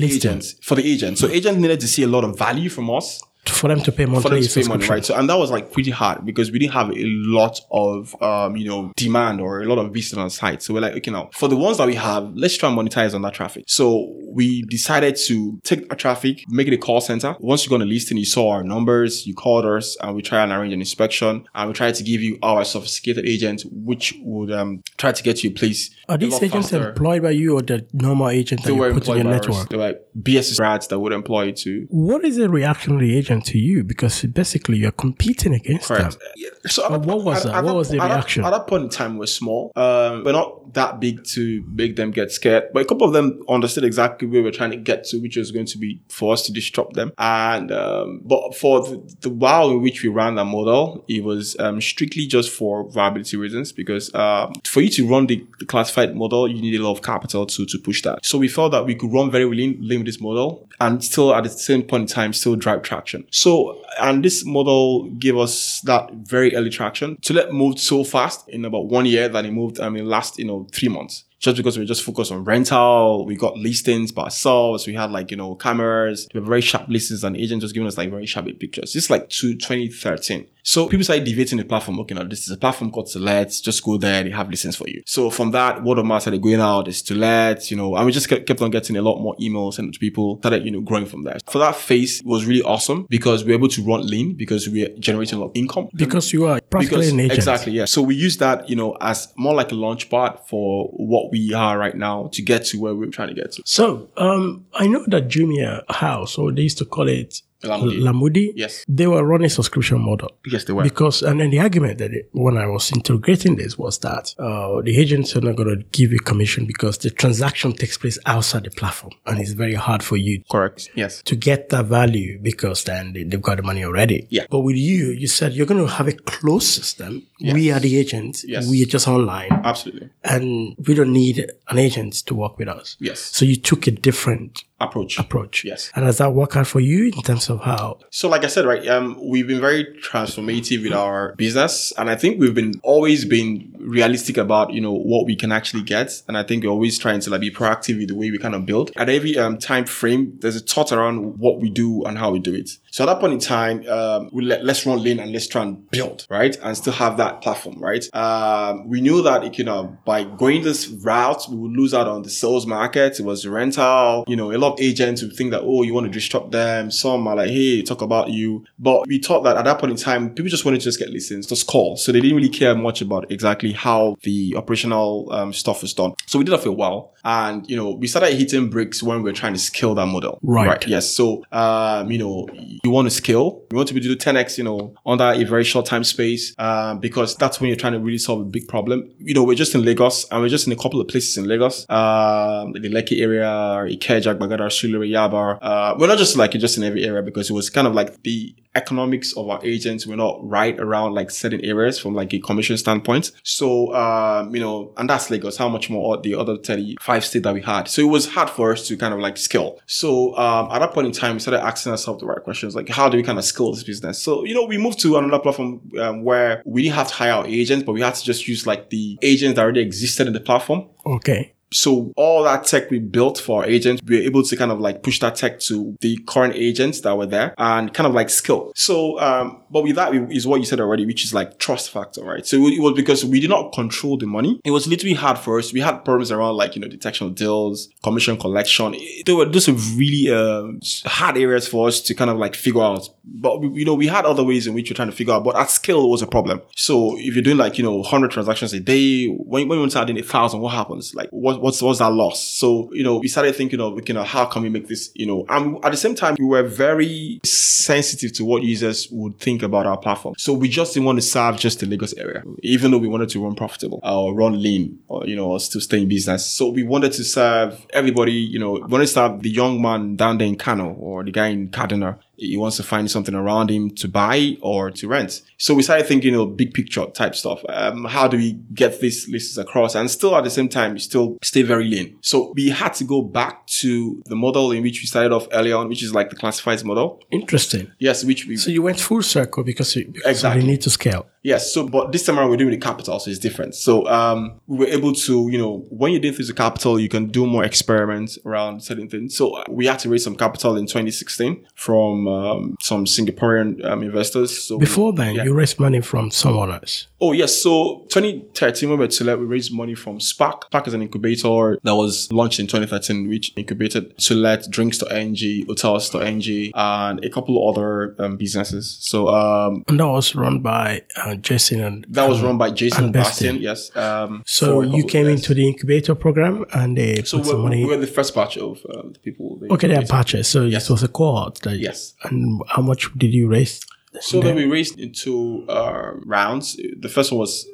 [0.00, 1.20] listing, agents, for the agents.
[1.20, 4.06] So, agents needed to see a lot of value from us for them to pay
[4.06, 5.04] for them to pay money, right?
[5.04, 8.56] So, and that was like pretty hard because we didn't have a lot of, um,
[8.56, 10.62] you know, demand or a lot of visitors on the site.
[10.62, 13.14] So we're like, okay, now for the ones that we have, let's try and monetize
[13.14, 13.64] on that traffic.
[13.66, 17.36] So we decided to take our traffic, make it a call center.
[17.40, 20.22] Once you go on the listing, you saw our numbers, you called us, and we
[20.22, 24.14] try and arrange an inspection, and we try to give you our sophisticated agent, which
[24.22, 25.90] would um try to get you a place.
[26.08, 26.90] Are these agents faster.
[26.90, 29.46] employed by you or the normal agent that you put in your by us.
[29.46, 29.68] network?
[29.68, 33.00] They were like BS grads that would employ you to What is the reaction of
[33.00, 33.82] the agent to you?
[33.84, 36.18] Because basically you're competing against Correct.
[36.18, 36.28] them.
[36.36, 36.50] Yeah.
[36.66, 37.64] So what was that?
[37.64, 38.44] What was the at reaction?
[38.44, 39.72] At that point in time, we're small.
[39.74, 42.64] Um, we're not that big to make them get scared.
[42.72, 45.50] But a couple of them understood exactly where we're trying to get to, which was
[45.50, 47.12] going to be for us to disrupt them.
[47.18, 51.56] And um, but for the, the while in which we ran that model, it was
[51.58, 53.72] um, strictly just for viability reasons.
[53.72, 57.02] Because um, for you to run the, the classified model, you need a lot of
[57.02, 58.24] capital to to push that.
[58.24, 61.34] So we felt that we could run very lean, lean with this model and still
[61.34, 63.21] at the same point in time still drive traction.
[63.30, 67.18] So and this model gave us that very early traction.
[67.30, 70.44] Let moved so fast in about one year that it moved, I mean, last, you
[70.44, 71.24] know, three months.
[71.42, 74.86] Just because we just focused on rental, we got listings by ourselves.
[74.86, 77.98] We had like, you know, cameras, we very sharp listings and agents just giving us
[77.98, 78.92] like very sharp pictures.
[78.92, 80.46] This is like to 2013.
[80.64, 81.98] So people started deviating the platform.
[82.00, 83.64] Okay, now this is a platform called Select.
[83.64, 84.22] Just go there.
[84.22, 85.02] They have listings for you.
[85.04, 86.86] So from that, word of mouth started going out.
[86.86, 89.74] It's to let, you know, and we just kept, on getting a lot more emails
[89.74, 90.38] sent to people.
[90.38, 91.38] Started, you know, growing from there.
[91.50, 94.82] For that phase, was really awesome because we were able to run lean because we
[94.82, 95.88] were generating a lot of income.
[95.94, 97.32] Because you are practically agent.
[97.32, 97.84] Exactly, yeah.
[97.84, 101.54] So we use that, you know, as more like a launch pad for what we
[101.54, 103.62] are right now to get to where we're trying to get to.
[103.64, 108.00] So um, I know that Jumia House, or they used to call it Lamudi.
[108.00, 108.52] Lamudi.
[108.56, 108.84] Yes.
[108.88, 110.30] They were running subscription model.
[110.46, 110.82] Yes, they were.
[110.82, 114.80] Because and then the argument that it, when I was integrating this was that uh,
[114.82, 118.64] the agents are not going to give you commission because the transaction takes place outside
[118.64, 120.90] the platform and it's very hard for you Correct.
[120.94, 121.22] Yes.
[121.22, 124.26] to get that value because then they, they've got the money already.
[124.30, 124.46] Yeah.
[124.50, 127.26] But with you, you said you're going to have a closed system.
[127.38, 127.54] Yes.
[127.54, 128.44] We are the agents.
[128.46, 128.68] Yes.
[128.68, 130.10] We are just online Absolutely.
[130.24, 132.96] and we don't need an agent to work with us.
[133.00, 133.20] Yes.
[133.20, 135.18] So you took a different Approach.
[135.18, 135.64] approach.
[135.64, 135.90] Yes.
[135.94, 137.98] And has that worked out for you in terms of how?
[138.10, 142.16] So, like I said, right, um, we've been very transformative with our business, and I
[142.16, 146.36] think we've been always been realistic about you know what we can actually get, and
[146.36, 148.66] I think we're always trying to like be proactive with the way we kind of
[148.66, 148.90] build.
[148.96, 152.38] At every um, time frame, there's a thought around what we do and how we
[152.38, 152.70] do it.
[152.92, 155.62] So at that point in time, um, we let, let's run lean and let's try
[155.62, 158.04] and build, right, and still have that platform, right.
[158.14, 162.22] Um, we knew that you know by going this route, we would lose out on
[162.22, 163.18] the sales market.
[163.18, 166.04] It was rental, you know, a lot of agents would think that oh, you want
[166.04, 166.90] to disrupt them.
[166.90, 169.96] Some are like, hey, talk about you, but we thought that at that point in
[169.96, 172.74] time, people just wanted to just get listens, just call, so they didn't really care
[172.74, 176.12] much about exactly how the operational um, stuff was done.
[176.26, 179.22] So we did that for a while, and you know, we started hitting bricks when
[179.22, 180.38] we were trying to scale that model.
[180.42, 180.86] Right.
[180.86, 181.10] Yes.
[181.10, 182.48] So, um, you know,
[182.84, 183.64] you want to scale.
[183.70, 186.02] You want to be able to do 10x, you know, under a very short time
[186.02, 189.08] space, um, because that's when you're trying to really solve a big problem.
[189.18, 191.44] You know, we're just in Lagos and we're just in a couple of places in
[191.44, 195.58] Lagos, um, the Lekki area, Ikeja, Gbagada, Surulere, Yaba.
[195.62, 198.22] Uh, we're not just like just in every area because it was kind of like
[198.24, 202.38] the economics of our agents were not right around like certain areas from like a
[202.38, 203.30] commission standpoint.
[203.42, 207.54] So, um, you know, and that's Lagos, how much more the other 35 states that
[207.54, 207.88] we had.
[207.88, 209.78] So it was hard for us to kind of like scale.
[209.86, 212.88] So, um, at that point in time, we started asking ourselves the right questions, like
[212.88, 214.22] how do we kind of scale this business?
[214.22, 217.32] So, you know, we moved to another platform um, where we didn't have to hire
[217.32, 220.32] our agents, but we had to just use like the agents that already existed in
[220.32, 220.88] the platform.
[221.06, 221.54] Okay.
[221.72, 224.80] So all that tech we built for our agents, we were able to kind of
[224.80, 228.30] like push that tech to the current agents that were there and kind of like
[228.30, 228.72] skill.
[228.74, 232.22] So, um, but with that is what you said already, which is like trust factor,
[232.22, 232.46] right?
[232.46, 234.60] So it was because we did not control the money.
[234.64, 235.72] It was literally hard for us.
[235.72, 238.94] We had problems around like, you know, detection of deals, commission collection.
[239.24, 240.72] They were just really uh,
[241.08, 243.08] hard areas for us to kind of like figure out.
[243.24, 245.44] But we, you know, we had other ways in which we're trying to figure out,
[245.44, 246.60] but at scale was a problem.
[246.76, 250.10] So if you're doing like, you know, 100 transactions a day, when, when you add
[250.10, 251.14] in a thousand, what happens?
[251.14, 252.42] Like what, what's, what's that loss?
[252.42, 255.26] So, you know, we started thinking of, you know, how can we make this, you
[255.26, 259.62] know, and at the same time, we were very sensitive to what users would think
[259.62, 260.34] about our platform.
[260.38, 263.28] So we just didn't want to serve just the Lagos area, even though we wanted
[263.30, 266.44] to run profitable or run lean or, you know, or still stay in business.
[266.44, 270.16] So we wanted to serve everybody, you know, we wanted to serve the young man
[270.16, 273.70] down there in Kano or the guy in Kaduna he wants to find something around
[273.70, 275.42] him to buy or to rent.
[275.58, 277.62] So we started thinking, you know, big picture type stuff.
[277.68, 281.38] Um, how do we get these lists across and still at the same time, still
[281.42, 282.18] stay very lean?
[282.20, 285.76] So we had to go back to the model in which we started off earlier
[285.76, 287.20] on, which is like the classifieds model.
[287.30, 287.90] Interesting.
[287.98, 288.56] Yes, which we.
[288.56, 290.62] So you went full circle because, you, because Exactly.
[290.62, 291.26] you need to scale.
[291.42, 291.72] Yes.
[291.72, 293.74] So, but this time around we're doing the capital, so it's different.
[293.74, 297.08] So, um, we were able to, you know, when you're doing things with capital, you
[297.08, 299.36] can do more experiments around certain things.
[299.36, 304.62] So we had to raise some capital in 2016 from um, some Singaporean um, investors.
[304.64, 305.44] So Before then, yeah.
[305.44, 307.08] you raised money from someone else.
[307.20, 310.64] Oh yes, so 2013 when we were Tolet we raised money from Spark.
[310.66, 317.24] Spark is an incubator that was launched in 2013, which incubated Tolet drinks.ng, hotels.ng, and
[317.24, 318.98] a couple of other um, businesses.
[319.00, 323.04] So um, And that was run by uh, Jason and that was run by Jason
[323.04, 323.56] and Bastian.
[323.60, 323.94] Yes.
[323.96, 325.38] Um, So you came yes.
[325.40, 327.84] into the incubator program and they So we're, money.
[327.84, 329.56] we're the first batch of uh, the people.
[329.60, 330.10] they okay, they are incubated.
[330.10, 330.48] patches.
[330.48, 330.82] So Yes.
[330.84, 331.60] this was a cohort.
[331.62, 332.14] That, Yes.
[332.24, 333.80] And how much did you raise?
[334.20, 336.76] So then we raised into uh, rounds.
[337.00, 337.66] The first one was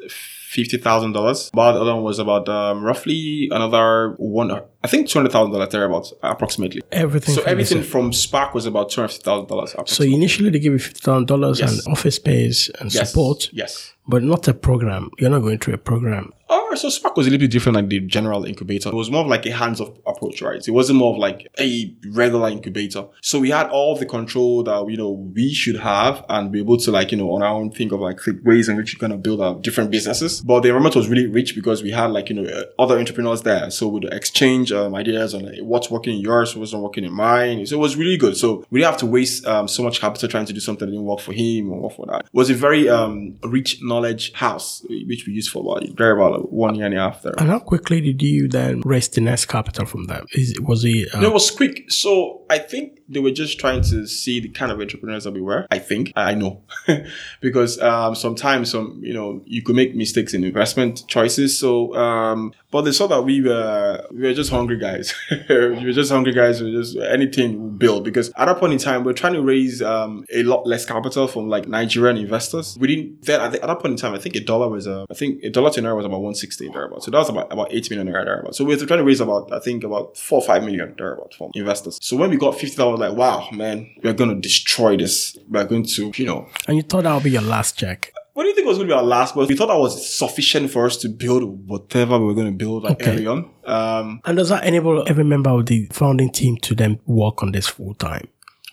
[0.49, 1.51] fifty thousand dollars.
[1.53, 4.51] But the other one was about um, roughly another one.
[4.83, 6.81] I think two hundred thousand dollars thereabouts, approximately.
[6.93, 7.35] Everything.
[7.35, 9.75] So everything from Spark was about two hundred thousand dollars.
[9.87, 11.85] So initially they give you fifty thousand dollars Yes.
[11.85, 13.11] and office space and yes.
[13.11, 13.93] support, Yes.
[14.07, 15.11] but not a program.
[15.19, 16.33] You're not going through a program.
[16.51, 18.89] Oh, so Spark was a little bit different than the general incubator.
[18.89, 20.67] It was more of like a hands-off approach, right?
[20.67, 23.07] It wasn't more of like a regular incubator.
[23.21, 26.79] So we had all the control that you know we should have and be able
[26.79, 29.19] to like you know on our own think of like ways in which we're gonna
[29.19, 30.41] build our different businesses.
[30.41, 33.43] But the environment was really rich because we had like you know uh, other entrepreneurs
[33.43, 37.05] there, so we'd exchange um, ideas on like, what's working in yours, what's not working
[37.05, 37.67] in mine.
[37.67, 38.37] So it was really good.
[38.37, 40.93] So we didn't have to waste um, so much capital trying to do something that
[40.93, 42.23] didn't work for him or work for that.
[42.23, 46.38] It was a very um, rich knowledge house which we used for about very about
[46.41, 47.35] one year and a half there.
[47.39, 50.25] And how quickly did you then raise the next capital from that?
[50.33, 51.15] Is was it?
[51.15, 51.91] Uh, No, it was quick.
[51.91, 55.41] So I think they were just trying to see the kind of entrepreneurs that we
[55.41, 55.67] were.
[55.71, 56.63] I think I know
[57.41, 61.59] because um, sometimes some you know you could make mistakes in investment choices.
[61.59, 65.15] So um, but they saw that we were we were just hungry guys.
[65.49, 66.63] we were just hungry guys.
[66.63, 69.35] We were just anything we build because at that point in time we are trying
[69.35, 72.77] to raise um, a lot less capital from like Nigerian investors.
[72.79, 74.87] We didn't then at, the, at that point in time I think a dollar was
[74.87, 77.07] uh, I think a dollar to naira was about one sixty thereabouts.
[77.07, 78.55] So that was about about eight million naira.
[78.55, 81.37] So we were trying to raise about I think about four or five million thereabouts
[81.37, 81.99] from investors.
[82.03, 85.37] So when we got fifty dollars, like wow man, we're gonna destroy this.
[85.49, 88.13] We're going to you know and you thought that would be your last check.
[88.35, 89.35] what do you think was going to be our last?
[89.35, 92.53] But we thought that was sufficient for us to build whatever we were going to
[92.65, 93.11] build like Okay.
[93.13, 93.51] early on.
[93.65, 97.51] Um, And does that enable every member of the founding team to then work on
[97.53, 98.29] this full time?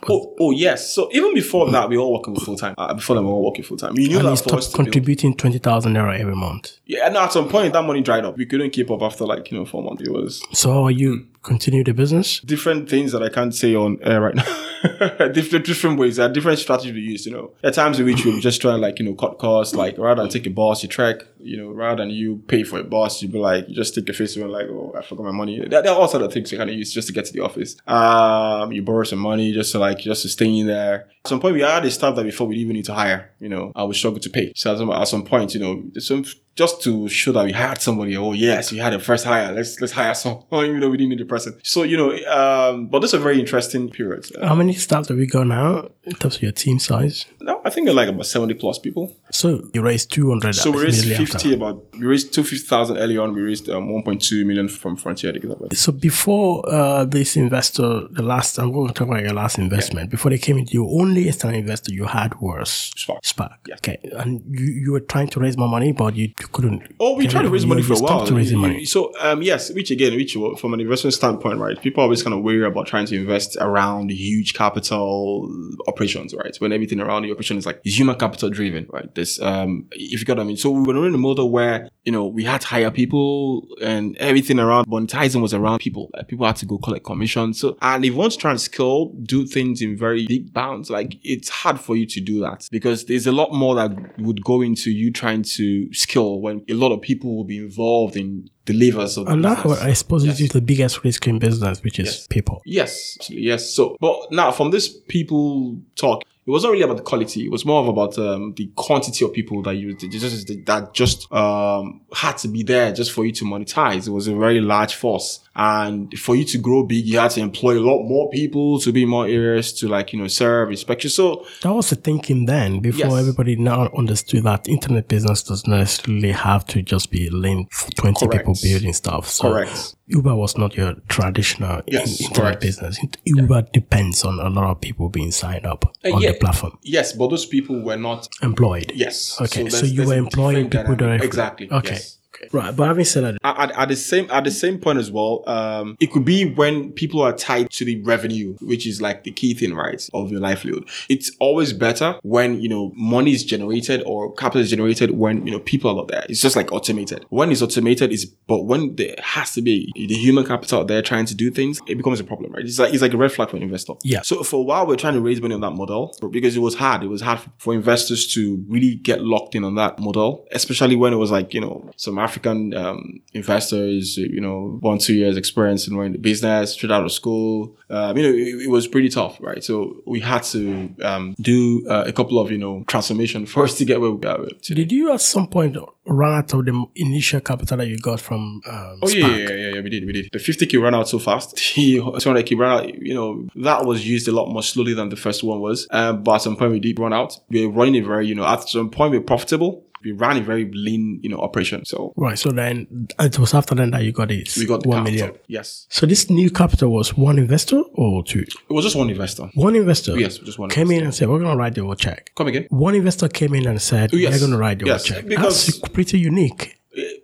[0.09, 0.91] Oh, oh yes.
[0.93, 2.75] So even before that, we were all working full time.
[2.77, 3.93] Uh, before that, we were all working full time.
[3.95, 4.85] We knew And that for us to build.
[4.87, 6.77] contributing twenty thousand naira every month.
[6.85, 8.37] Yeah, and at some point, that money dried up.
[8.37, 10.01] We couldn't keep up after like you know four months.
[10.03, 12.39] It was So how are you continue the business?
[12.41, 14.45] different things that I can't say on air right now.
[15.33, 16.17] different different ways.
[16.17, 17.25] There are different strategies we use.
[17.25, 19.75] You know, there are times in which we just try like you know cut costs.
[19.75, 21.23] Like rather than take a bus, you trek.
[21.39, 24.09] You know, rather than you pay for a bus, you be like you just take
[24.09, 25.59] a face and like oh I forgot my money.
[25.59, 27.33] There, there are all sort of things you kind of use just to get to
[27.33, 27.75] the office.
[27.87, 31.07] Um, you borrow some money just to like just to stay in there.
[31.23, 33.31] At some point, we had a staff that before we even need to hire.
[33.39, 34.53] You know, I would struggle to pay.
[34.55, 37.81] So at some, at some point, you know, some just to show that we hired
[37.81, 38.15] somebody.
[38.17, 39.51] Oh yes, we had a first hire.
[39.53, 41.59] Let's let's hire someone, even though we didn't need the person.
[41.63, 44.25] So you know, um, but this is a very interesting period.
[44.37, 47.25] Uh, How many staff have we got now in terms of your team size?
[47.41, 49.13] no, I think like about seventy plus people.
[49.31, 50.55] So you raised two hundred.
[50.55, 53.33] So we raised fifty about we raised two fifty thousand early on.
[53.33, 55.31] We raised um, one point two million from Frontier.
[55.31, 59.07] I think that was- So before uh, this investor, the last I'm going to talk
[59.09, 60.09] about your last investment.
[60.09, 63.25] Before they came into, your only external investor you had was Spark.
[63.25, 63.51] Spark.
[63.67, 63.79] Yes.
[63.79, 66.95] Okay, and you, you were trying to raise more money, but you, you couldn't.
[66.99, 68.25] Oh, we tried to raise money for a while.
[68.27, 68.85] raising money.
[68.85, 71.79] So, um, yes, which again, which from an investment standpoint, right?
[71.81, 75.49] People always kind of worry about trying to invest around huge capital
[75.87, 76.55] operations, right?
[76.57, 79.13] When everything around the operation is like is human capital driven, right?
[79.15, 80.57] This, um, if you got what I mean.
[80.57, 84.15] So we were in a model where you know we had to hire people and
[84.17, 86.09] everything around monetizing was around people.
[86.13, 87.53] Like people had to go collect commission.
[87.53, 90.89] So and if you want to try and scale, do things in very big bounds,
[90.89, 94.43] like it's hard for you to do that because there's a lot more that would
[94.43, 98.49] go into you trying to scale when a lot of people will be involved in
[98.65, 99.65] the levers of the And that.
[99.81, 100.39] I suppose, Yes.
[100.39, 102.27] is the biggest risk in business, which is Yes.
[102.27, 102.61] people.
[102.65, 103.69] Yes, absolutely, yes.
[103.73, 107.45] So, but now from this people talk, it wasn't really about the quality.
[107.45, 111.31] It was more of about um, the quantity of people that you just that just
[111.33, 114.07] um, had to be there just for you to monetize.
[114.07, 117.41] It was a very large force, and for you to grow big, you had to
[117.41, 120.69] employ a lot more people to be in more areas to like you know serve,
[120.69, 121.09] inspection.
[121.09, 123.19] So That was the thinking then, before Yes.
[123.19, 127.89] everybody now understood that internet business does not necessarily have to just be linked for
[127.91, 129.27] 20 people building stuff.
[129.27, 129.95] So correct.
[130.07, 132.61] Uber was not your traditional Yes, internet correct.
[132.61, 132.99] business.
[133.25, 136.31] Uber depends on a lot of people being signed up Uh, on yeah.
[136.31, 138.27] the platform, Yes, but those people were not.
[138.43, 138.91] employed.
[138.95, 139.39] Yes.
[139.41, 141.25] Okay, so, there's- you were employing people directly.
[141.27, 141.71] Exactly.
[141.71, 141.93] Okay.
[141.93, 142.17] yes.
[142.45, 142.57] Okay.
[142.57, 142.75] Right.
[142.75, 145.95] But having said that, at, at the same at the same point as well um
[145.99, 149.53] it could be when people are tied to the revenue which is like the key
[149.53, 154.33] thing right of your livelihood it's always better when you know money is generated or
[154.35, 157.51] capital is generated when you know people are not there it's just like automated when
[157.51, 161.25] it's automated is but when there has to be the human capital out there trying
[161.25, 163.49] to do things it becomes a problem right it's like it's like a red flag
[163.49, 164.21] for an investor Yeah.
[164.21, 166.75] so for a while we're trying to raise money on that model because it was
[166.75, 170.95] hard it was hard for investors to really get locked in on that model especially
[170.95, 175.37] when it was like you know some african um, investors you know one two years
[175.37, 178.87] experience in running the business straight out of school um, you know it, it was
[178.87, 182.83] pretty tough right so we had to um, do uh, a couple of you know
[182.87, 184.83] transformation first to get where we are today.
[184.83, 188.61] did you at some point run out of the initial capital that you got from
[188.67, 190.29] um, Oh yeah, yeah, yeah, yeah, we did, we did.
[190.31, 191.55] The 50k ran out so fast.
[191.75, 195.15] The 200k ran out, you know, that was used a lot more slowly than the
[195.15, 195.87] first one was.
[195.91, 197.39] Um, but at some point we did run out.
[197.49, 199.83] We were running it very, you know, at some point we were profitable.
[200.05, 201.83] We ran a very lean, you know, operation.
[201.85, 202.37] So Right.
[202.39, 204.55] So then it was after then that you got it.
[204.57, 205.31] we got the one million.
[205.47, 208.41] Yes, So this new capital was one investor or two?
[208.69, 209.49] it was just one investor.
[209.55, 210.17] One investor.
[210.17, 210.99] Yes, just one Came investor.
[210.99, 212.67] in and said, "We're going to write the whole check." Come again.
[212.69, 214.31] One investor came in and said, yes.
[214.33, 216.77] "We're going to write the Yes, whole check." because- That's pretty unique.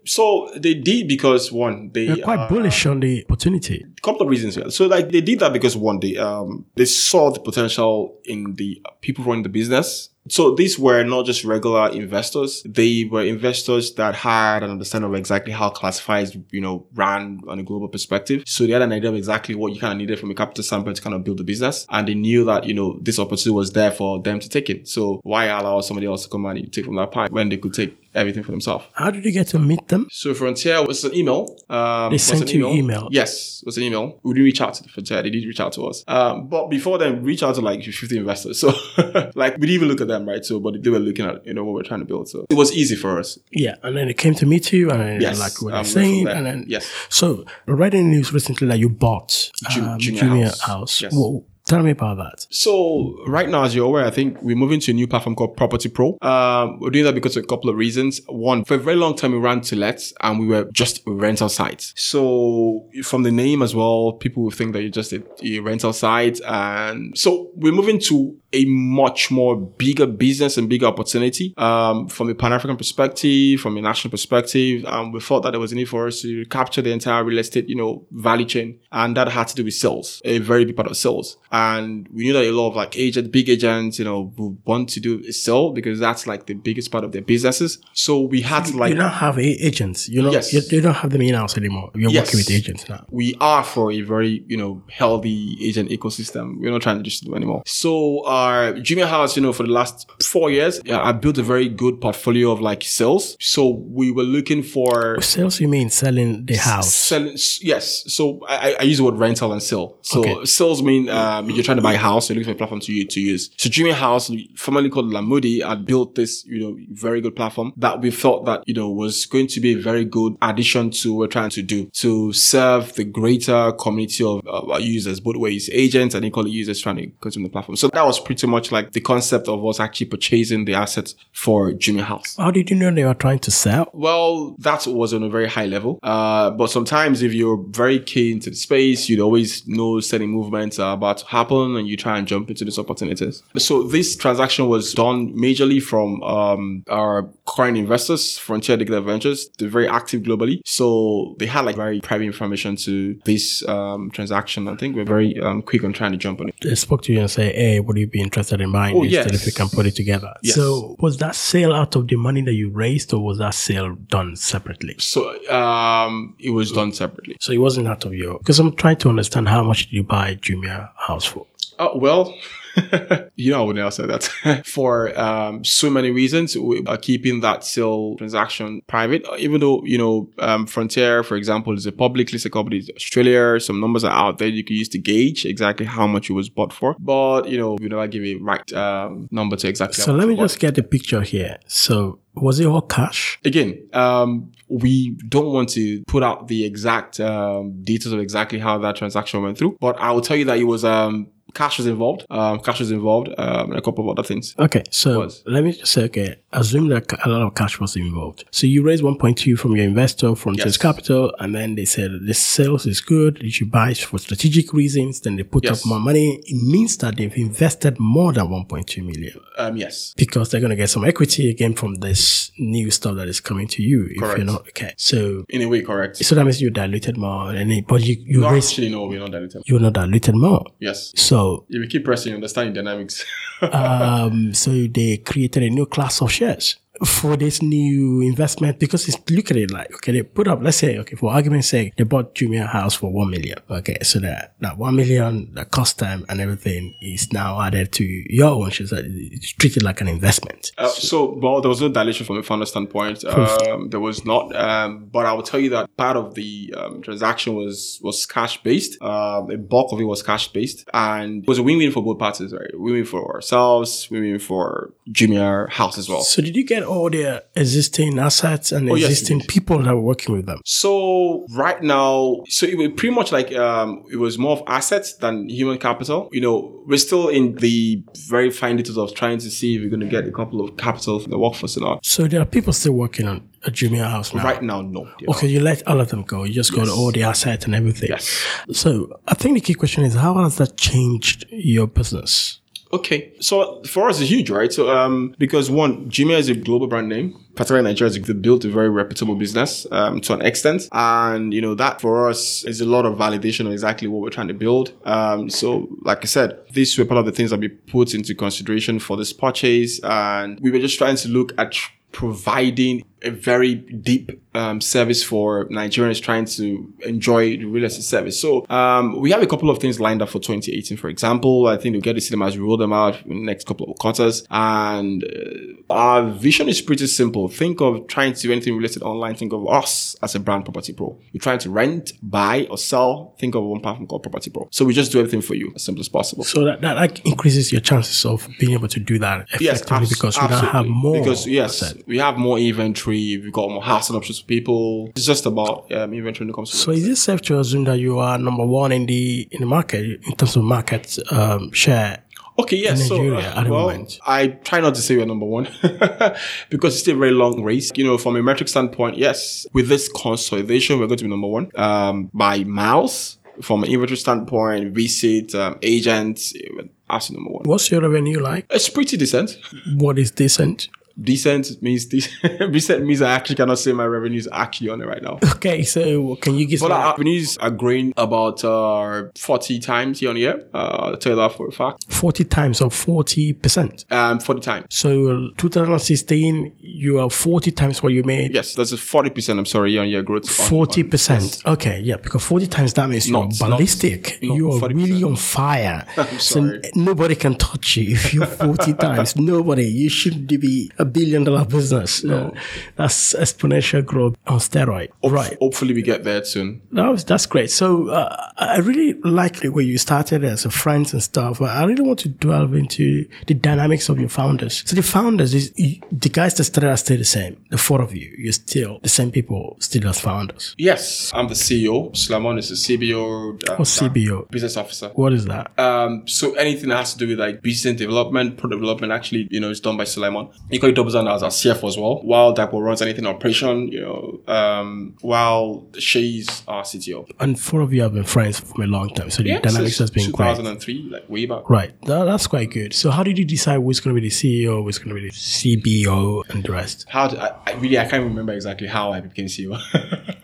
[0.06, 3.86] So they did because one, they They're quite uh, bullish on the opportunity.
[3.98, 4.70] A couple of reasons here.
[4.70, 8.82] So like they did that because one, they um they saw the potential in the
[9.02, 10.10] people running the business.
[10.30, 12.64] So these were not just regular investors.
[12.64, 17.60] They were investors that had an understanding of exactly how classifieds, you know, ran on
[17.60, 18.44] a global perspective.
[18.46, 20.64] So they had an idea of exactly what you kind of needed from a capital
[20.64, 21.86] standpoint to kind of build the business.
[21.90, 24.88] And they knew that, you know, this opportunity was there for them to take it.
[24.88, 27.74] So why allow somebody else to come and take from that pie when they could
[27.74, 28.86] take everything for themselves?
[28.93, 30.07] How did you get to meet them?
[30.12, 31.55] So Frontier was an email.
[31.70, 33.07] Um, They sent an you email?
[33.12, 34.20] Yes, it was an email.
[34.24, 35.24] We didn't reach out to Frontier.
[35.24, 36.03] They did reach out to us.
[36.07, 38.59] Um, but before then, reach out to like 50 investors.
[38.59, 38.74] So
[39.36, 40.43] like we didn't even look at them, right?
[40.43, 42.30] So but they were looking at you know what we're trying to build.
[42.30, 43.38] So it was easy for us.
[43.51, 45.91] Yeah, and then they came to meet you, and then Yes, like what um, they're
[45.91, 46.89] saying, and then Yes.
[47.09, 50.62] So, I read in the news recently that you bought um, Jumia Jumia, House.
[50.62, 51.01] House.
[51.01, 51.14] Yes.
[51.14, 52.46] Whoa, tell me about that.
[52.50, 55.56] So right now, as you're aware, I think we're moving to a new platform called
[55.56, 56.18] Property Pro.
[56.22, 58.20] Um, we're doing that because of a couple of reasons.
[58.28, 61.94] One, for a very long time, we ran Tolet and we were just rental site.
[61.96, 65.94] So from the name as well, people will think that you're just a, a rental
[65.94, 66.42] site.
[66.46, 72.30] And so we're moving to a much more bigger business and bigger opportunity um, from
[72.30, 74.84] a Pan African perspective, from a national perspective.
[74.86, 77.40] Um, we thought that there was a need for us to capture the entire real
[77.40, 80.76] estate, you know, value chain, and that had to do with sales, a very big
[80.76, 81.38] part of sales.
[81.52, 84.89] And we knew that a lot of like agents, big agents, you know, would want
[84.89, 87.80] to do is sell because that's like the biggest part of their businesses.
[87.94, 90.10] So we had to like you don't have agents.
[90.10, 90.54] You know, Yes.
[90.54, 91.92] you, you don't have them in house anymore.
[91.96, 92.28] You're Yes.
[92.28, 93.06] working with agents now.
[93.10, 96.60] we are for a very you know healthy agent ecosystem.
[96.60, 97.64] We're not trying to just do anymore.
[97.66, 101.44] So our Jumia house, you know, for the last four years, yeah, I built a
[101.44, 103.38] very good portfolio of like sales.
[103.39, 106.94] So we were looking for Sales, you mean selling the house?
[106.94, 107.38] selling.
[107.62, 108.04] Yes.
[108.14, 109.98] So I, I- use the word rental and sell.
[110.02, 110.46] So Okay.
[110.46, 113.06] sales mean um, you're trying to buy a house, you're looking for a platform to,
[113.06, 113.50] to use.
[113.58, 118.02] So Jumia house, formerly called Lamudi, had built this you know very good platform that
[118.02, 121.20] we thought that you know was going to be a very good addition to what
[121.20, 126.16] we're trying to do to serve the greater community of uh, users, both ways, agents
[126.16, 127.76] and equally users trying to consume the platform.
[127.76, 131.72] So that was pretty much like the concept of us actually purchasing the assets for
[131.72, 132.36] Jumia House.
[132.38, 133.90] How did you know they were trying to sell?
[133.94, 136.00] Well, that was on a very high level.
[136.04, 140.80] Uh, but sometimes if you're very keen to the space, you'd always know certain movements
[140.80, 143.44] are about to happen and you try and jump into these opportunities.
[143.58, 149.50] So this transaction was done majorly from um, our current investors, Frontier Digital Ventures.
[149.58, 150.62] They're very active globally.
[150.66, 154.68] So they had like very private information to this um, transaction.
[154.70, 156.56] I think we're very um, quick on trying to jump on it.
[156.62, 159.12] They spoke to you and say, hey, would you be interested in buying Oh, this
[159.12, 159.34] yes.
[159.34, 160.34] if we can put it together?
[160.44, 160.56] Yes.
[160.56, 163.96] So was that sale out of the money that you raised or was that sale
[163.96, 164.96] done separately?
[165.00, 165.20] So
[165.52, 167.36] um, it was done separately.
[167.42, 170.03] So it wasn't out of your, because I'm trying to understand how much did you
[170.03, 171.47] buy Jumia house for?
[171.80, 172.34] Uh, well,
[173.36, 174.64] you know, I wouldn't answer that.
[174.66, 179.26] For um, so many reasons, we are keeping that sale transaction private.
[179.38, 183.60] Even though, you know, um, Frontier, for example, is a public listed company in Australia.
[183.60, 186.50] Some numbers are out there you can use to gauge exactly how much it was
[186.50, 186.96] bought for.
[187.00, 190.36] But, you know, we never give a right um, number to exactly So let me
[190.36, 191.58] just get the picture here.
[191.68, 193.40] So was it all cash?
[193.44, 198.78] again, um, we don't want to put out the exact um, details of exactly how
[198.78, 201.88] that transaction went through, but I will tell you that it was um, cash was
[201.88, 202.26] involved.
[202.30, 204.56] Um, cash was involved, um, and a couple of other things.
[204.60, 208.43] Okay, so let me just say, okay, assume that a lot of cash was involved.
[208.52, 210.78] So you raised 1.2 from your investor, from Yes.
[210.78, 213.39] Capital, and then they said the sales is good.
[213.41, 215.22] You buy it for strategic reasons?
[215.22, 215.82] Then they put Yes.
[215.82, 216.41] up more money.
[216.45, 220.14] It means that they've invested more than 1.2 million Um, yes.
[220.18, 223.68] because they're going to get some equity again from this new stuff that is coming
[223.68, 224.08] to you.
[224.12, 224.38] If Correct.
[224.38, 226.18] you're not okay, so In a way, correct.
[226.18, 229.06] so that means you diluted more, and it, but you you No, raised actually, no,
[229.06, 229.62] we're not diluted.
[229.68, 230.64] you're not diluted more.
[230.80, 231.12] Yes.
[231.16, 233.26] So If you keep pressing, you understand the dynamics.
[233.62, 239.18] um, so they created a new class of shares for this new investment because it's
[239.30, 242.04] look at it like okay they put up let's say okay for argument's sake they
[242.04, 246.26] bought Jumia house for one million okay so that that one million the cost time
[246.30, 250.88] and everything is now added to your own shares it's treated like an investment Uh,
[250.88, 253.24] so, well, there was no dilution from a founder standpoint.
[253.26, 257.02] Um, there was not, um, but I will tell you that part of the um,
[257.02, 259.02] transaction was was cash based.
[259.02, 262.04] Um, a bulk of it was cash based, and it was a win win for
[262.04, 262.70] both parties, right?
[262.74, 266.22] Win win for ourselves, win win for Jumia House as well.
[266.22, 269.50] so did you get all their existing assets and Oh, existing indeed.
[269.50, 273.50] people that were working with them So right now, so it was pretty much like
[273.56, 276.30] um, it was more of assets than human capital.
[276.32, 276.56] You know,
[276.88, 280.14] we're still in the very fine details of trying to see if we're going to
[280.18, 282.06] get a couple of capital from the workforce or not.
[282.06, 285.08] so there are people still working on a Jumia house now Right now, no.
[285.28, 286.44] Okay, you let all of them go.
[286.44, 288.10] You just got all the assets and everything.
[288.10, 288.26] Yes.
[288.72, 292.60] So I think the key question is how has that changed your business?
[292.94, 294.72] Okay, so for us, it's huge, right?
[294.72, 298.66] So, um, because one, Jumia is a global brand name, particularly in Nigeria, they built
[298.66, 300.89] a very reputable business, um, to an extent.
[300.92, 304.30] And, you know, that for us is a lot of validation of exactly what we're
[304.30, 304.94] trying to build.
[305.06, 308.36] Um, so, like I said, these were part of the things that we put into
[308.36, 310.02] consideration for this purchase.
[310.04, 311.76] And we were just trying to look at
[312.12, 318.40] providing a very deep um, service for Nigerians trying to enjoy the real estate service.
[318.40, 320.98] So um, we have a couple of things lined up for 2018.
[320.98, 323.30] For example, I think we'll get to see them as we roll them out in
[323.30, 324.46] the next couple of quarters.
[324.50, 327.48] And uh, our vision is pretty simple.
[327.48, 329.36] Think of trying to do anything related online.
[329.36, 331.18] Think of us as a brand Property Pro.
[331.32, 333.36] You're trying to rent, buy, or sell.
[333.40, 334.68] Think of one platform called Property Pro.
[334.72, 336.44] So we just do everything for you as simple as possible.
[336.44, 340.10] So that, that like increases your chances of being able to do that effectively abs-
[340.10, 341.20] because we now have more.
[341.20, 342.08] Because yes, asset.
[342.08, 343.11] we have more inventory.
[343.12, 345.09] We've got more housing options for people.
[345.16, 346.78] It's just about um, inventory when it comes to.
[346.78, 349.68] So is it safe to assume that you are number one in the in the
[349.68, 352.24] market in terms of market um, share?
[352.59, 353.07] Okay, yes.
[353.07, 354.20] So, uh, well, moment?
[354.26, 355.68] I try not to say we're number one
[356.70, 357.91] because it's still a very long race.
[357.95, 361.47] You know, from a metric standpoint, yes, with this consolidation, we're going to be number
[361.47, 363.38] one um, by miles.
[363.62, 367.64] From an inventory standpoint, visit, um, agents, we're absolutely number one.
[367.66, 368.66] What's your revenue like?
[368.70, 369.57] It's pretty decent.
[369.95, 370.88] What is decent?
[371.22, 372.72] Decent means decent.
[372.74, 375.39] decent means I actually cannot say my revenue is actually on it right now.
[375.55, 380.32] Okay, so can you give But our revenues are growing about uh, 40 times year
[380.32, 380.66] on year.
[380.74, 382.12] Uh, I'll tell you that for a fact.
[382.12, 384.12] 40 times or 40%?
[384.12, 384.86] Um, 40 times.
[384.89, 388.53] So 2016, you are 40 times what you made.
[388.53, 390.49] Yes, that's a 40%, I'm sorry, year on year growth.
[390.49, 391.62] Forty percent.
[391.66, 394.39] Okay, yeah, because forty times that means you're ballistic.
[394.41, 394.95] not you are 40%.
[394.95, 396.05] really on fire.
[396.41, 396.82] So sorry.
[396.95, 399.36] nobody can touch you if you're forty times.
[399.36, 399.86] Nobody.
[399.86, 402.24] You shouldn't be a billion dollar business.
[402.24, 402.52] Uh,
[402.95, 405.10] that's exponential growth on steroid.
[405.24, 405.58] Right.
[405.60, 406.82] Hopefully we get there soon.
[406.91, 407.72] That was, that's great.
[407.72, 411.60] So uh, I really like the way you started as a friends and stuff.
[411.60, 414.84] But I really want to delve into the dynamics of your founders.
[414.86, 417.58] So the founders is the guys that started are still the same.
[417.70, 420.76] The four of you, you're still the same people, still as founders.
[420.78, 422.12] Yes, I'm the CEO.
[422.14, 423.70] Sulaimon is the CBO.
[423.70, 424.49] uh, What's CBO?
[424.52, 425.10] Business officer.
[425.16, 425.78] What is that?
[425.80, 429.60] Um, so anything that has to do with like business development, product development, actually, you
[429.60, 430.54] know, is done by Sulaimon.
[430.70, 433.88] You can Craig doubles down as a CFO as well, while Dapo runs anything operation,
[433.88, 437.30] you know, um, while she's our CTO.
[437.39, 440.12] And four of you have been friends for a long time, so the dynamics has
[440.12, 440.58] been great.
[440.58, 441.70] 2003, like way back.
[441.70, 442.94] Right, that, that's quite good.
[442.94, 445.30] So, how did you decide who's going to be the CEO, who's going to be
[445.30, 447.06] the CBO, and the rest?
[447.08, 449.80] How did, I, I really I can't remember exactly how I became CEO.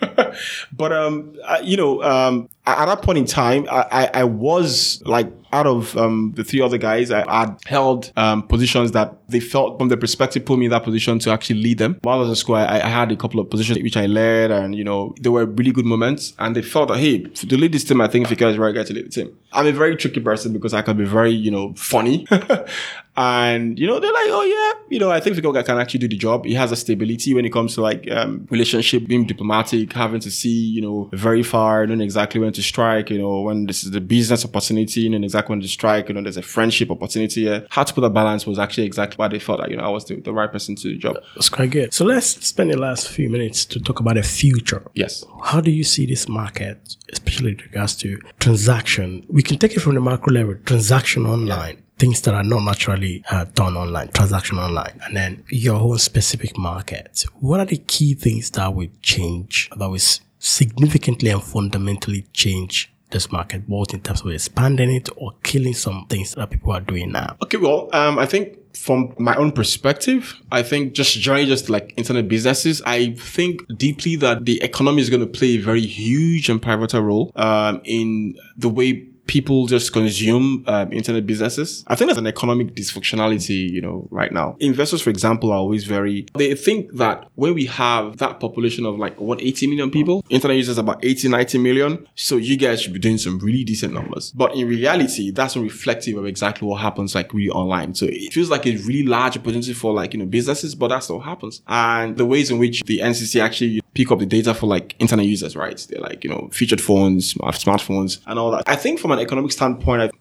[0.72, 5.02] but um, I, you know, um, at that point in time, I, I, I was
[5.06, 9.40] like out of um, the three other guys, I had held um, positions that they
[9.40, 12.00] felt from their perspective put me in that position to actually lead them.
[12.02, 14.52] While I was in school, I, I had a couple of positions which I led,
[14.52, 16.34] and you know they were really good moments.
[16.40, 18.76] And they felt that hey, to lead this team, I think Fika is the right
[18.76, 19.38] guy to lead the team.
[19.54, 22.28] I'm a very tricky person because I can be very you know funny.
[23.18, 26.08] And, you know, they're like, oh yeah, you know, I think Fika can actually do
[26.08, 26.46] the job.
[26.46, 30.30] He has a stability when it comes to like, um, relationship, being diplomatic, having to
[30.30, 33.90] see, you know, very far, knowing exactly when to strike, you know, when this is
[33.90, 37.66] the business opportunity, knowing exactly when to strike, you know, there's a friendship opportunity here.
[37.72, 39.90] How to put a balance was actually exactly why they felt that, you know, I
[39.90, 41.18] was the, the right person to do the job.
[41.34, 41.96] That's quite good.
[41.96, 44.84] So, let's spend the last few minutes to talk about the future.
[44.94, 45.26] Yes.
[45.44, 49.26] How do you see this market, especially in regards to transaction?
[49.28, 51.82] We can take it from the macro level, transaction online.
[51.98, 56.58] Things that are not naturally uh, done online, transaction online, and then your own specific
[56.58, 57.26] market.
[57.40, 60.00] What are the key things that will change, that will
[60.40, 66.06] significantly and fundamentally change this market, both in terms of expanding it or killing some
[66.10, 67.36] things that people are doing now?
[67.42, 71.94] Okay, well, um, I think from my own perspective, I think just generally just like
[71.98, 76.50] internet businesses, I think deeply that the economy is going to play a very huge
[76.50, 81.84] and pivotal role um, in the way people just consume um, internet businesses.
[81.88, 84.56] I think there's an economic dysfunctionality, you know, right now.
[84.60, 88.98] Investors, for example, are always very, they think that when we have that population of
[88.98, 92.08] like, what, 80 million people, internet users about 80, 90 million.
[92.16, 94.32] So you guys should be doing some really decent numbers.
[94.32, 97.94] But in reality, that's not reflective of exactly what happens like really online.
[97.96, 101.10] So it feels like a really large opportunity for like, you know, businesses, but that's
[101.10, 101.62] what happens.
[101.68, 105.26] And the ways in which the NCC actually pick up the data for like internet
[105.26, 105.86] users, right?
[105.90, 108.64] They're like, you know, featured phones, smartphones and all that.
[108.68, 110.12] I think from an economic standpoint,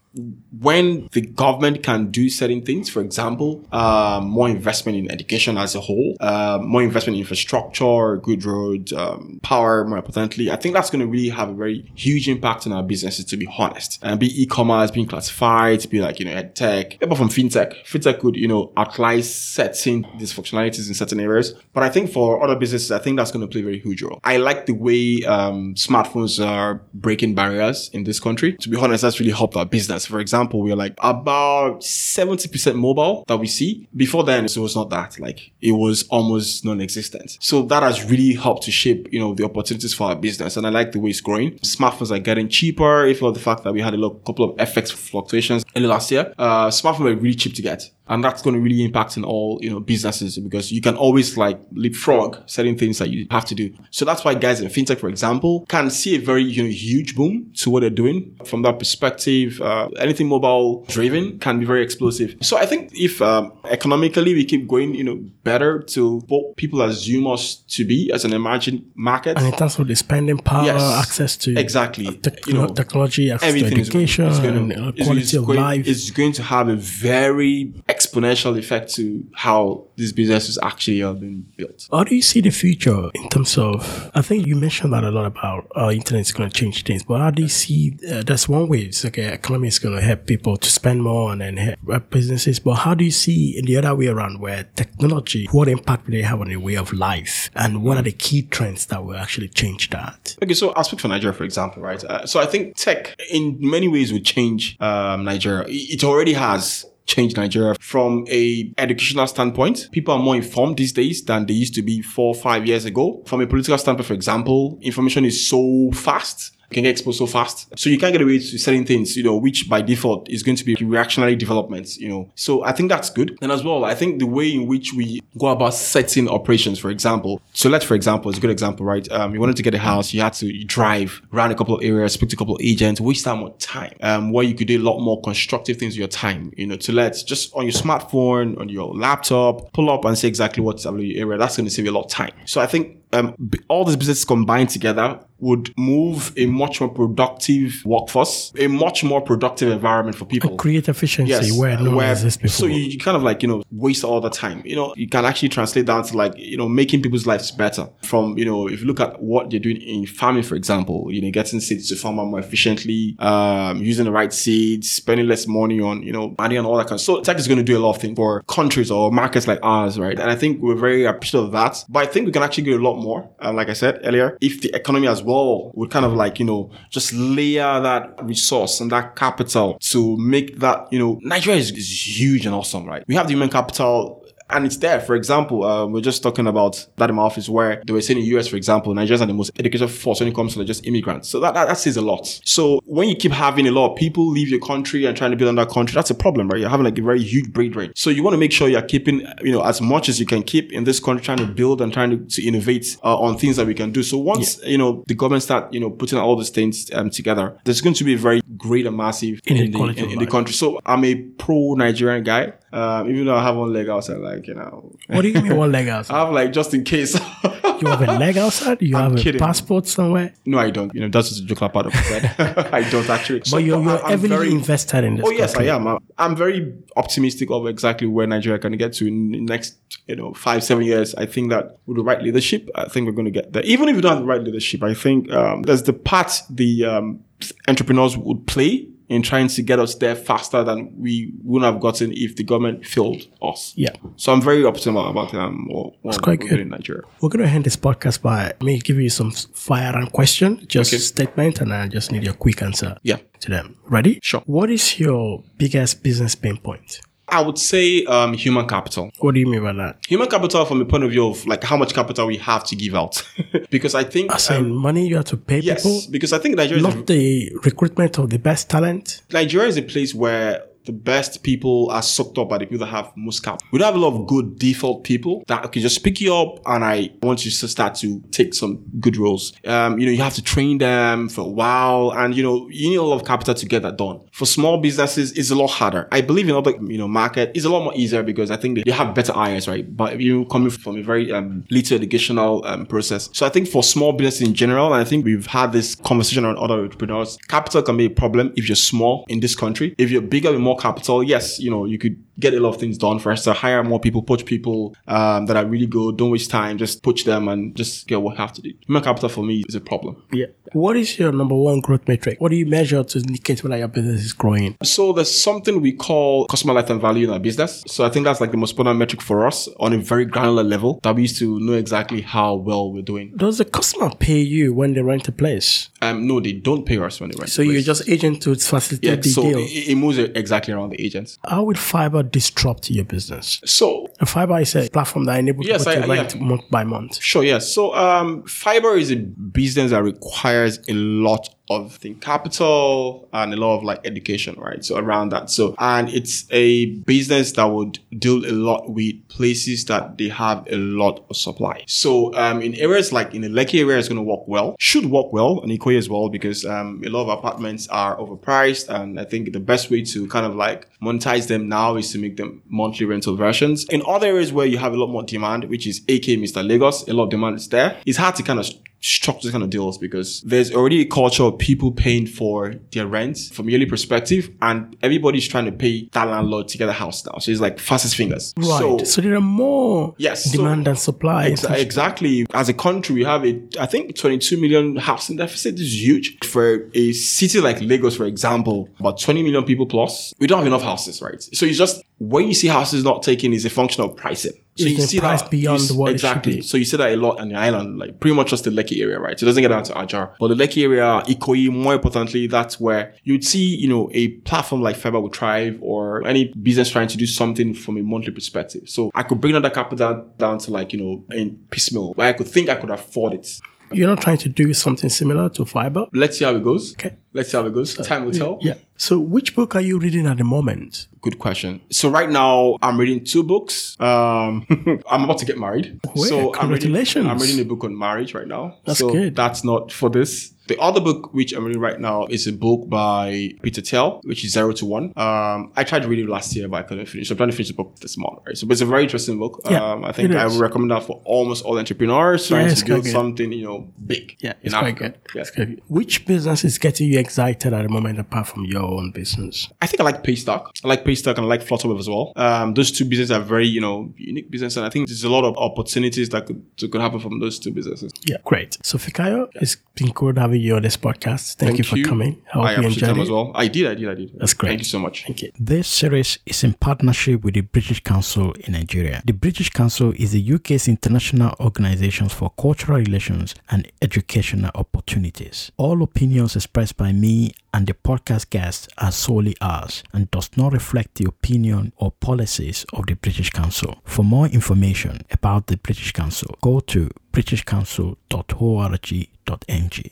[0.60, 5.74] when the government can do certain things, for example, uh, more investment in education as
[5.74, 10.74] a whole, uh, more investment in infrastructure, good roads, um, power, more importantly, I think
[10.74, 13.98] that's going to really have a very huge impact on our businesses, to be honest.
[14.02, 17.84] And be e-commerce, being classified, be like, you know, ed tech, apart from fintech.
[17.84, 21.54] Fintech could, you know, utilize certain dysfunctionalities in certain areas.
[21.72, 24.02] But I think for other businesses, I think that's going to play a very huge
[24.02, 24.20] role.
[24.24, 28.56] I like the way, um, smartphones are breaking barriers in this country.
[28.58, 30.05] To be honest, that's really helped our business.
[30.06, 33.88] For example, we're like about 70% mobile that we see.
[33.94, 35.18] Before then, it was not that.
[35.18, 37.38] Like it was almost non-existent.
[37.40, 40.56] So that has really helped to shape, you know, the opportunities for our business.
[40.56, 41.52] And I like the way it's growing.
[41.58, 43.06] Smartphones are getting cheaper.
[43.06, 46.32] If for the fact that we had a couple of FX fluctuations early last year,
[46.38, 47.90] uh, smartphones were really cheap to get.
[48.08, 51.36] And that's going to really impact in all, you know, businesses because you can always
[51.36, 53.72] like leapfrog certain things that you have to do.
[53.90, 57.16] So that's why guys in fintech, for example, can see a very, you know, huge
[57.16, 59.60] boom to what they're doing from that perspective.
[59.60, 62.36] Uh, anything mobile driven can be very explosive.
[62.42, 66.82] So I think if, um, economically we keep going, you know, better to what people
[66.82, 69.36] assume us to be as an emerging market.
[69.36, 70.82] And in terms of the spending power, Yes.
[70.82, 72.16] access to Exactly.
[72.18, 75.22] tech- You know, technology, access to everything is- education, is going to, uh, is- quality
[75.22, 75.86] is of going, life.
[75.86, 81.46] is going to have a very exponential effect to how these businesses actually are being
[81.56, 81.88] built.
[81.90, 84.10] How do you see the future in terms of?
[84.14, 87.02] I think you mentioned that a lot about uh, internet is going to change things,
[87.02, 87.96] but how do you see?
[88.10, 88.80] Uh, that's one way.
[88.80, 92.10] It's like uh, economy is going to help people to spend more and then help
[92.10, 92.60] businesses.
[92.60, 96.12] But how do you see in the other way around, where technology, what impact will
[96.12, 99.16] they have on the way of life, and what are the key trends that will
[99.16, 100.36] actually change that?
[100.42, 102.02] Okay, so I'll speak for Nigeria, for example, right?
[102.02, 105.64] Uh, so I think tech in many ways would change um, Nigeria.
[105.68, 109.88] It already has changed Nigeria from a educational standpoint.
[109.92, 112.84] People are more informed these days than they used to be four or five years
[112.84, 113.22] ago.
[113.26, 116.55] From a political standpoint, for example, information is so fast.
[116.70, 117.78] Can get exposed so fast.
[117.78, 120.56] So you can't get away to certain things, you know, which by default is going
[120.56, 122.30] to be reactionary developments, you know.
[122.34, 123.38] So I think that's good.
[123.40, 126.90] And as well, I think the way in which we go about setting operations, for
[126.90, 127.40] example.
[127.52, 129.10] So let's, for example, is a good example, right?
[129.12, 131.84] Um, you wanted to get a house, you had to drive around a couple of
[131.84, 133.96] areas, speak to a couple of agents, waste that much time.
[134.02, 136.76] Um, where you could do a lot more constructive things with your time, you know,
[136.76, 141.04] Tolet just on your smartphone, on your laptop, pull up and say exactly what's available
[141.04, 141.38] in your area.
[141.38, 142.32] That's going to save you a lot of time.
[142.44, 143.34] So I think um,
[143.68, 149.20] all these businesses combined together would move a much more productive workforce, a much more
[149.20, 150.56] productive environment for people.
[150.56, 152.56] Create efficiency where none where- exists before.
[152.56, 154.62] So you, you kind of like, you know, waste all the time.
[154.64, 157.88] You know, you can actually translate down to like, you know, making people's lives better.
[158.02, 161.20] From, you know, if you look at what you're doing in farming, for example, you
[161.20, 165.80] know, getting seeds to farm more efficiently, um, using the right seeds, spending less money
[165.80, 167.76] on, you know, money and all that kind of So tech is going to do
[167.76, 170.18] a lot of things for countries or markets like ours, right?
[170.18, 171.84] And I think we're very appreciative of that.
[171.90, 173.28] But I think we can actually do a lot more.
[173.40, 176.44] Um, like I said earlier, if the economy as well would kind of like, you
[176.44, 181.70] know, just layer that resource and that capital to make that, you know, Nigeria is,
[181.70, 183.04] is huge and awesome, right?
[183.06, 185.00] We have the human capital and it's there.
[185.00, 188.18] For example, uh, we're just talking about that in my office where they were saying
[188.18, 190.64] in the US, for example, Nigerians are the most educated force when it comes to
[190.64, 191.28] just immigrants.
[191.28, 192.40] So that, that, that says a lot.
[192.44, 195.36] So when you keep having a lot of people leave your country and trying to
[195.36, 196.60] build another country, that's a problem, right?
[196.60, 197.92] You're having like a very huge breed rate.
[197.96, 200.42] So you want to make sure you're keeping, you know, as much as you can
[200.42, 203.56] keep in this country, trying to build and trying to, to innovate uh, on things
[203.56, 204.02] that we can do.
[204.02, 207.58] So once, you know, the government start, you know, putting all these things um, together,
[207.64, 210.54] there's going to be a very great and massive in the, in, in the country.
[210.54, 212.52] So I'm a pro Nigerian guy.
[212.72, 215.56] Um, even though I have one leg outside, like, you know, what do you mean
[215.56, 216.14] one leg outside?
[216.16, 217.18] I have like just in case.
[217.78, 218.80] You have a leg outside?
[218.80, 219.40] You I'm have kidding.
[219.40, 220.32] a passport somewhere?
[220.46, 220.94] no, I don't.
[220.94, 222.40] You know, that's just a joke part of it.
[222.72, 223.42] I don't actually.
[223.50, 225.26] But you're, you're I'm heavily very- invested in this.
[225.26, 225.70] Oh yes, country.
[225.70, 225.86] I am.
[225.86, 230.16] I'm, I'm very optimistic of exactly where Nigeria can get to in the next, you
[230.16, 231.14] know, five, seven years.
[231.16, 233.62] I think that with the right leadership, I think we're going to get there.
[233.64, 236.86] Even if you don't have the right leadership, I think um, there's the part the
[236.86, 237.20] um,
[237.68, 242.12] entrepreneurs would play in trying to get us there faster than we wouldn't have gotten
[242.12, 243.72] if the government failed us.
[243.76, 243.90] Yeah.
[244.16, 246.58] So I'm very optimistic about um, what, what quite good.
[246.60, 247.02] in Nigeria.
[247.20, 250.92] We're going to end this podcast by me giving you some fire and question, just
[250.92, 251.00] Okay.
[251.00, 253.18] statement, and I just need your quick answer Yeah.
[253.40, 253.76] to them.
[253.84, 254.18] Ready?
[254.22, 254.42] Sure.
[254.46, 257.00] What is your biggest business pain point?
[257.28, 259.10] I would say um, human capital.
[259.18, 259.98] What do you mean by that?
[260.06, 262.76] Human capital from the point of view of like how much capital we have to
[262.76, 263.22] give out.
[263.70, 266.38] because I think As in um, money you have to pay yes, people, because I
[266.38, 269.22] think Nigeria is, not the recruitment of the best talent.
[269.32, 272.92] Nigeria is a place where the best people are sucked up by the people that
[272.92, 273.60] have most cap.
[273.72, 276.60] We don't have a lot of good default people that can just pick you up
[276.66, 279.52] and I want you to start to take some good roles.
[279.64, 282.90] Um, you know, you have to train them for a while and you know, you
[282.90, 284.20] need a lot of capital to get that done.
[284.32, 286.08] For small businesses, it's a lot harder.
[286.12, 288.84] I believe in other, you know, market is a lot more easier because I think
[288.84, 289.94] they, have better eyes, right?
[289.94, 293.28] But you coming from a very um, little educational um, process.
[293.34, 296.46] So I think for small business in general, and I think we've had this conversation
[296.46, 299.94] on other entrepreneurs, capital can be a problem if you're small in this country.
[299.98, 302.98] If you're bigger more capital, yes, you know, you could get a lot of things
[302.98, 306.16] done for us to hire more people, poach people um, that are really good.
[306.16, 308.72] Don't waste time, just poach them and just get what you have to do.
[308.86, 310.22] Human capital for me is a problem.
[310.32, 310.46] Yeah.
[310.72, 312.40] What is your number one growth metric?
[312.40, 314.76] What do you measure to indicate whether your business is growing?
[314.82, 317.84] So there's something we call customer lifetime value in our business.
[317.86, 320.64] So I think that's like the most important metric for us on a very granular
[320.64, 323.32] level that we used to know exactly how well we're doing.
[323.36, 325.88] Does the customer pay you when they rent a place?
[326.02, 327.50] Um, no, they don't pay us when they rent.
[327.50, 329.16] So you're just agent to facilitate yeah.
[329.16, 329.58] the So deal.
[329.58, 331.38] it, it moves exactly around the agents.
[331.46, 333.60] How will Fibre disrupt your business?
[333.64, 336.42] So Fibre is a platform that enables Yes, people to I- rent yeah.
[336.42, 337.18] month by month.
[337.22, 337.72] Sure, yes.
[337.72, 343.56] So um Fibre is a business that requires a lot of think capital and a
[343.56, 344.84] lot of like education, right?
[344.84, 345.50] So around that.
[345.50, 350.66] So and it's a business that would deal a lot with places that they have
[350.70, 351.84] a lot of supply.
[351.86, 355.32] So um in areas like in the Lekki area it's gonna work well, should work
[355.32, 359.24] well and Ikoyi as well because um a lot of apartments are overpriced and I
[359.24, 362.62] think the best way to kind of like monetize them now is to make them
[362.68, 363.84] monthly rental versions.
[363.90, 366.66] In other areas where you have a lot more demand, which is AK Mr.
[366.66, 367.96] Lagos, a lot of demand is there.
[368.06, 368.66] It's hard to kind of
[369.00, 373.06] structure this kind of deals because there's already a culture of people paying for their
[373.06, 376.92] rent from a yearly perspective and everybody's trying to pay that landlord to get a
[376.92, 377.38] house now.
[377.38, 378.52] So it's like fastest fingers.
[378.56, 378.66] Right.
[378.80, 381.50] So So, there are more Yes, so- demand than supply.
[381.50, 382.46] Exa- exactly.
[382.54, 385.76] As a country, we have a, I think, 22 million housing deficit.
[385.76, 386.38] This is huge.
[386.44, 390.66] For a city like Lagos, for example, about 20 million people plus, we don't have
[390.66, 391.40] enough houses, right?
[391.42, 394.52] So it's just, when you see houses not taken is a function of pricing.
[394.78, 396.56] So you see that beyond you what it exactly.
[396.56, 396.60] be.
[396.62, 399.00] So you see that a lot on the island, like pretty much just the Lekki
[399.00, 399.38] area, right?
[399.38, 402.78] So it doesn't get down to Ajah, but the Lekki area, Ikoyi, more importantly, that's
[402.78, 407.08] where you'd see, you know, a platform like Fibre would thrive or any business trying
[407.08, 408.88] to do something from a monthly perspective.
[408.88, 412.32] So I could bring that capital down to like, you know, in piecemeal where I
[412.34, 413.60] could think I could afford it.
[413.92, 416.06] You're not trying to do something similar to Fibre.
[416.12, 416.92] Let's see how it goes.
[416.94, 417.16] Okay.
[417.32, 417.94] Let's see how it goes.
[417.94, 418.58] Time will tell.
[418.60, 418.74] Yeah.
[418.96, 421.08] So which book are you reading at the moment?
[421.20, 421.80] Good question.
[421.90, 423.98] So right now I'm reading two books.
[424.00, 424.66] Um,
[425.10, 426.00] I'm about to get married.
[426.14, 427.26] So I'm reading, congratulations.
[427.26, 428.76] I'm reading a book on marriage right now.
[428.84, 429.36] That's so good.
[429.36, 430.52] That's not for this.
[430.68, 434.44] The other book which I'm reading right now is a book by Peter Thiel, which
[434.44, 435.12] is Zero to One.
[435.16, 437.28] Um, I tried to read it last year, but I couldn't finish.
[437.28, 438.40] So I'm trying to finish the book this month.
[438.46, 438.56] Right?
[438.56, 439.60] So, but it's a very interesting book.
[439.70, 442.84] Yeah, um, I think I would recommend that for almost all entrepreneurs trying Yeah, to
[442.84, 444.36] build something, you know, big.
[444.40, 445.08] Yeah, it's quite Africa.
[445.10, 445.18] good.
[445.34, 445.40] Yeah.
[445.42, 445.82] It's good.
[445.88, 449.68] Which business is getting you excited at the moment apart from your own business?
[449.80, 450.70] I think I like Paystack.
[450.84, 452.32] I like Paystack and I like Flutterwave as well.
[452.36, 454.76] Um, those two businesses are very, you know, unique businesses.
[454.78, 457.58] and I think there's a lot of opportunities that could that could happen from those
[457.58, 458.12] two businesses.
[458.24, 458.78] Yeah, great.
[458.82, 461.56] So Fikayo, it's been good having you on this podcast.
[461.56, 462.42] Thank, you for coming.
[462.48, 463.22] I hope I you enjoyed it.
[463.22, 463.52] as well.
[463.54, 464.38] I did, I did, I did.
[464.38, 464.70] That's great.
[464.70, 465.24] Thank you so much.
[465.24, 465.52] Thank you.
[465.58, 469.22] This series is in partnership with the British Council in Nigeria.
[469.24, 475.70] The British Council is the UK's international organization for cultural relations and educational opportunities.
[475.76, 480.72] All opinions expressed by me and the podcast guests are solely ours and does not
[480.72, 483.98] reflect the opinion or policies of the British Council.
[484.04, 490.10] For more information about the British Council, go to britishcouncil.org.ng.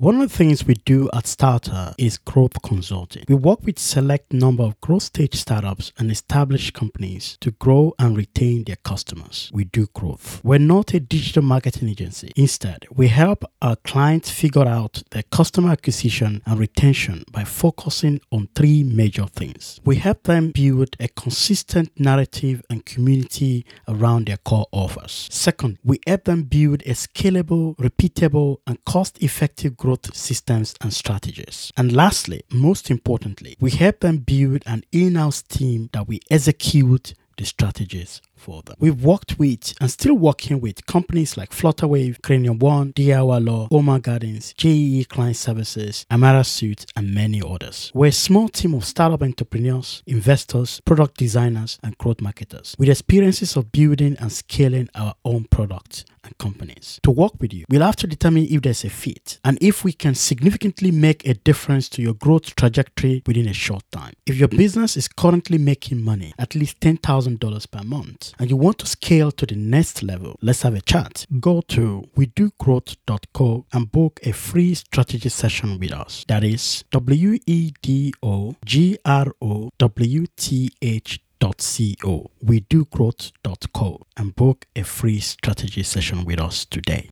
[0.00, 3.24] One of the things we do at Starta is growth consulting.
[3.26, 8.16] We work with select number of growth stage startups and established companies to grow and
[8.16, 9.50] retain their customers.
[9.52, 10.40] We do growth.
[10.44, 12.30] We're not a digital marketing agency.
[12.36, 18.50] Instead, we help our clients figure out their customer acquisition and retention by focusing on
[18.54, 19.80] three major things.
[19.84, 25.26] We help them build a consistent narrative and community around their core offers.
[25.32, 31.72] Second, we help them build a scalable, repeatable, and cost effective growth systems and strategies.
[31.74, 37.14] And lastly, most importantly, we help them build an in house team that we execute
[37.38, 38.76] the strategies for them.
[38.78, 44.00] We've worked with and still working with companies like Flutterwave, Cranium One, DIY Law, Oma
[44.00, 47.90] Gardens, JEE Client Services, Amara Suits, and many others.
[47.94, 53.56] We're a small team of startup entrepreneurs, investors, product designers, and growth marketers with experiences
[53.56, 57.00] of building and scaling our own products and companies.
[57.02, 59.92] To work with you, we'll have to determine if there's a fit and if we
[59.92, 64.14] can significantly make a difference to your growth trajectory within a short time.
[64.26, 68.78] If your business is currently making money, at least $10,000 per month, and you want
[68.78, 71.26] to scale to the next level, let's have a chat.
[71.40, 76.24] Go to wedogrowth.co and book a free strategy session with us.
[76.28, 82.84] That is W E D O G R O W T H co we do
[82.86, 87.08] growth.co and book a free strategy session with us today.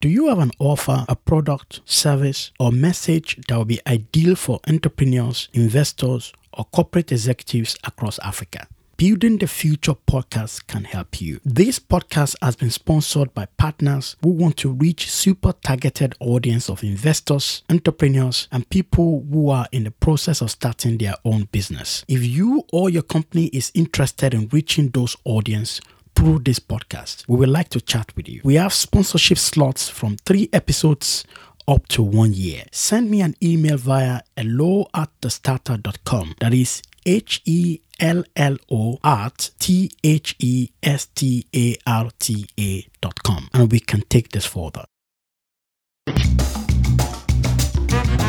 [0.00, 4.60] Do you have an offer, a product, service, or message that will be ideal for
[4.68, 8.68] entrepreneurs, investors, or corporate executives across Africa?
[8.98, 11.38] Building the Future podcast can help you.
[11.44, 16.68] This podcast has been sponsored by partners who want to reach a super targeted audience
[16.68, 22.04] of investors, entrepreneurs, and people who are in the process of starting their own business.
[22.08, 25.80] If you or your company is interested in reaching those audience,
[26.16, 28.40] through this podcast, we would like to chat with you.
[28.42, 31.24] We have sponsorship slots from three episodes
[31.68, 32.64] up to one year.
[32.72, 36.34] Send me an email via hello at thestarta.com.
[36.40, 42.10] That is H E L L O at T H E S T A R
[42.18, 43.48] T A dot com.
[43.52, 44.84] And we can take this further.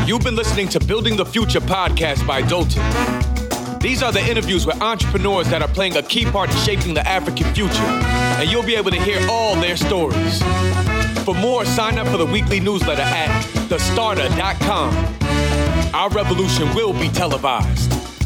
[0.06, 2.82] You've been listening to Building the Future podcast by Dotun.
[3.80, 7.06] These are the interviews with entrepreneurs that are playing a key part in shaping the
[7.06, 10.42] African future, and you'll be able to hear all their stories.
[11.24, 13.30] For more, sign up for the weekly newsletter at
[13.68, 14.94] thestarta.com.
[15.94, 17.99] Our revolution will be televised.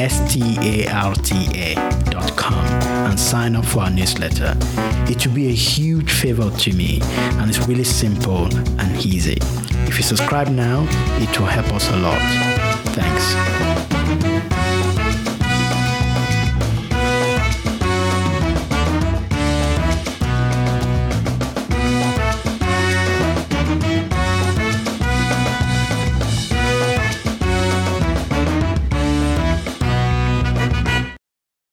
[0.00, 2.64] S T A R T A.com
[3.10, 4.56] and sign up for our newsletter.
[5.10, 8.46] It will be a huge favor to me and it's really simple
[8.80, 9.36] and easy.
[9.86, 10.86] If you subscribe now,
[11.20, 12.18] it will help us a lot.
[12.94, 13.79] Thanks.